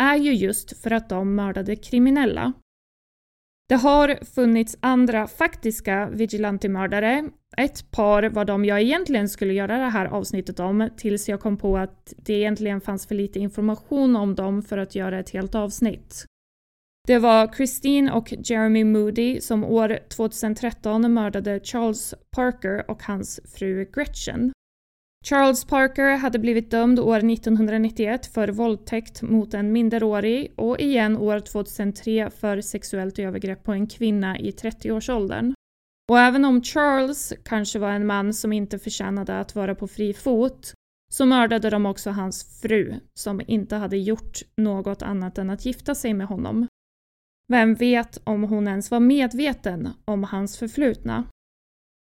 är 0.00 0.16
ju 0.16 0.34
just 0.34 0.82
för 0.82 0.90
att 0.90 1.08
de 1.08 1.34
mördade 1.34 1.76
kriminella. 1.76 2.52
Det 3.70 3.76
har 3.76 4.24
funnits 4.34 4.76
andra 4.80 5.26
faktiska 5.26 6.08
Vigilantimördare. 6.12 7.30
Ett 7.56 7.90
par 7.90 8.22
var 8.22 8.44
de 8.44 8.64
jag 8.64 8.80
egentligen 8.80 9.28
skulle 9.28 9.52
göra 9.52 9.78
det 9.78 9.88
här 9.88 10.06
avsnittet 10.06 10.60
om 10.60 10.88
tills 10.96 11.28
jag 11.28 11.40
kom 11.40 11.56
på 11.56 11.78
att 11.78 12.14
det 12.16 12.32
egentligen 12.32 12.80
fanns 12.80 13.06
för 13.06 13.14
lite 13.14 13.38
information 13.38 14.16
om 14.16 14.34
dem 14.34 14.62
för 14.62 14.78
att 14.78 14.94
göra 14.94 15.18
ett 15.18 15.30
helt 15.30 15.54
avsnitt. 15.54 16.24
Det 17.06 17.18
var 17.18 17.54
Christine 17.56 18.12
och 18.12 18.34
Jeremy 18.38 18.84
Moody 18.84 19.40
som 19.40 19.64
år 19.64 19.98
2013 20.08 21.14
mördade 21.14 21.60
Charles 21.64 22.14
Parker 22.36 22.90
och 22.90 23.02
hans 23.02 23.40
fru 23.54 23.84
Gretchen. 23.94 24.52
Charles 25.24 25.64
Parker 25.64 26.16
hade 26.16 26.38
blivit 26.38 26.70
dömd 26.70 27.00
år 27.00 27.16
1991 27.16 28.26
för 28.26 28.48
våldtäkt 28.48 29.22
mot 29.22 29.54
en 29.54 29.72
minderårig 29.72 30.52
och 30.56 30.80
igen 30.80 31.16
år 31.16 31.40
2003 31.40 32.30
för 32.30 32.60
sexuellt 32.60 33.18
övergrepp 33.18 33.64
på 33.64 33.72
en 33.72 33.86
kvinna 33.86 34.38
i 34.38 34.50
30-årsåldern. 34.50 35.54
Och 36.10 36.18
även 36.18 36.44
om 36.44 36.62
Charles 36.62 37.32
kanske 37.44 37.78
var 37.78 37.90
en 37.90 38.06
man 38.06 38.34
som 38.34 38.52
inte 38.52 38.78
förtjänade 38.78 39.40
att 39.40 39.54
vara 39.54 39.74
på 39.74 39.88
fri 39.88 40.14
fot 40.14 40.74
så 41.12 41.26
mördade 41.26 41.70
de 41.70 41.86
också 41.86 42.10
hans 42.10 42.60
fru 42.62 42.94
som 43.14 43.40
inte 43.46 43.76
hade 43.76 43.96
gjort 43.96 44.38
något 44.56 45.02
annat 45.02 45.38
än 45.38 45.50
att 45.50 45.66
gifta 45.66 45.94
sig 45.94 46.14
med 46.14 46.26
honom. 46.26 46.66
Vem 47.48 47.74
vet 47.74 48.18
om 48.24 48.44
hon 48.44 48.68
ens 48.68 48.90
var 48.90 49.00
medveten 49.00 49.88
om 50.04 50.24
hans 50.24 50.58
förflutna? 50.58 51.24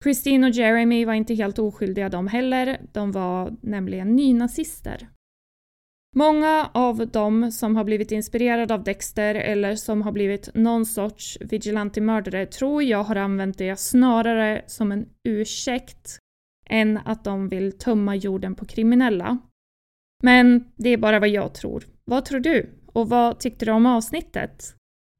Christine 0.05 0.47
och 0.47 0.53
Jeremy 0.53 1.05
var 1.05 1.15
inte 1.15 1.35
helt 1.35 1.59
oskyldiga 1.59 2.09
de 2.09 2.27
heller, 2.27 2.81
de 2.93 3.13
var 3.13 3.57
nämligen 3.63 4.17
nynazister. 4.17 5.09
Många 6.17 6.71
av 6.75 7.09
dem 7.09 7.53
som 7.53 7.77
har 7.77 7.85
blivit 7.85 8.13
inspirerade 8.13 8.75
av 8.75 8.85
Dexter 8.85 9.35
eller 9.35 9.77
som 9.77 10.03
har 10.03 10.13
blivit 10.13 10.55
någon 10.55 10.87
sorts 10.87 11.39
vigilante-mördare 11.41 12.47
tror 12.47 12.83
jag 12.83 13.05
har 13.05 13.17
använt 13.17 13.59
det 13.59 13.77
snarare 13.77 14.65
som 14.67 14.93
en 14.93 15.09
ursäkt 15.29 16.19
än 16.71 16.99
att 17.05 17.25
de 17.25 17.49
vill 17.49 17.79
tömma 17.79 18.17
jorden 18.17 18.55
på 18.55 18.65
kriminella. 18.65 19.39
Men 20.23 20.65
det 20.77 20.89
är 20.89 20.97
bara 20.97 21.21
vad 21.21 21.29
jag 21.29 21.55
tror. 21.55 21.85
Vad 22.05 22.25
tror 22.25 22.41
du? 22.41 22.71
Och 22.87 23.09
vad 23.09 23.41
tyckte 23.41 23.65
du 23.65 23.73
om 23.73 23.87
avsnittet? 23.87 24.75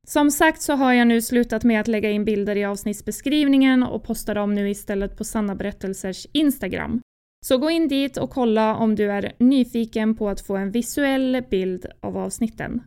Som 0.09 0.31
sagt 0.31 0.62
så 0.62 0.73
har 0.73 0.92
jag 0.92 1.07
nu 1.07 1.23
slutat 1.23 1.64
med 1.64 1.81
att 1.81 1.88
lägga 1.88 2.11
in 2.11 2.25
bilder 2.25 2.57
i 2.57 2.64
avsnittsbeskrivningen 2.64 3.83
och 3.83 4.05
postar 4.05 4.35
dem 4.35 4.55
nu 4.55 4.71
istället 4.71 5.16
på 5.16 5.25
Sanna 5.25 5.55
Berättelsers 5.55 6.27
Instagram. 6.33 7.01
Så 7.47 7.59
gå 7.59 7.71
in 7.71 7.88
dit 7.88 8.16
och 8.16 8.31
kolla 8.31 8.77
om 8.77 8.94
du 8.94 9.12
är 9.12 9.33
nyfiken 9.38 10.14
på 10.14 10.29
att 10.29 10.40
få 10.40 10.57
en 10.57 10.71
visuell 10.71 11.42
bild 11.51 11.87
av 12.01 12.16
avsnitten. 12.16 12.83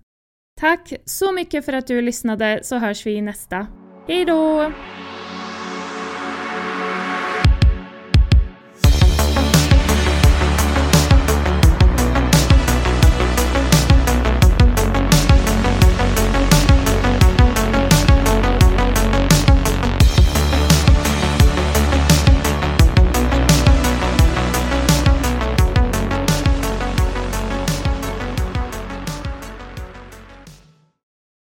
Tack 0.62 0.94
så 1.06 1.32
mycket 1.32 1.66
för 1.66 1.74
att 1.74 1.88
du 1.88 2.02
lyssnade 2.02 2.60
så 2.64 2.78
hörs 2.78 3.06
vi 3.06 3.12
i 3.12 3.22
nästa. 3.22 3.68
Hejdå! 4.08 4.72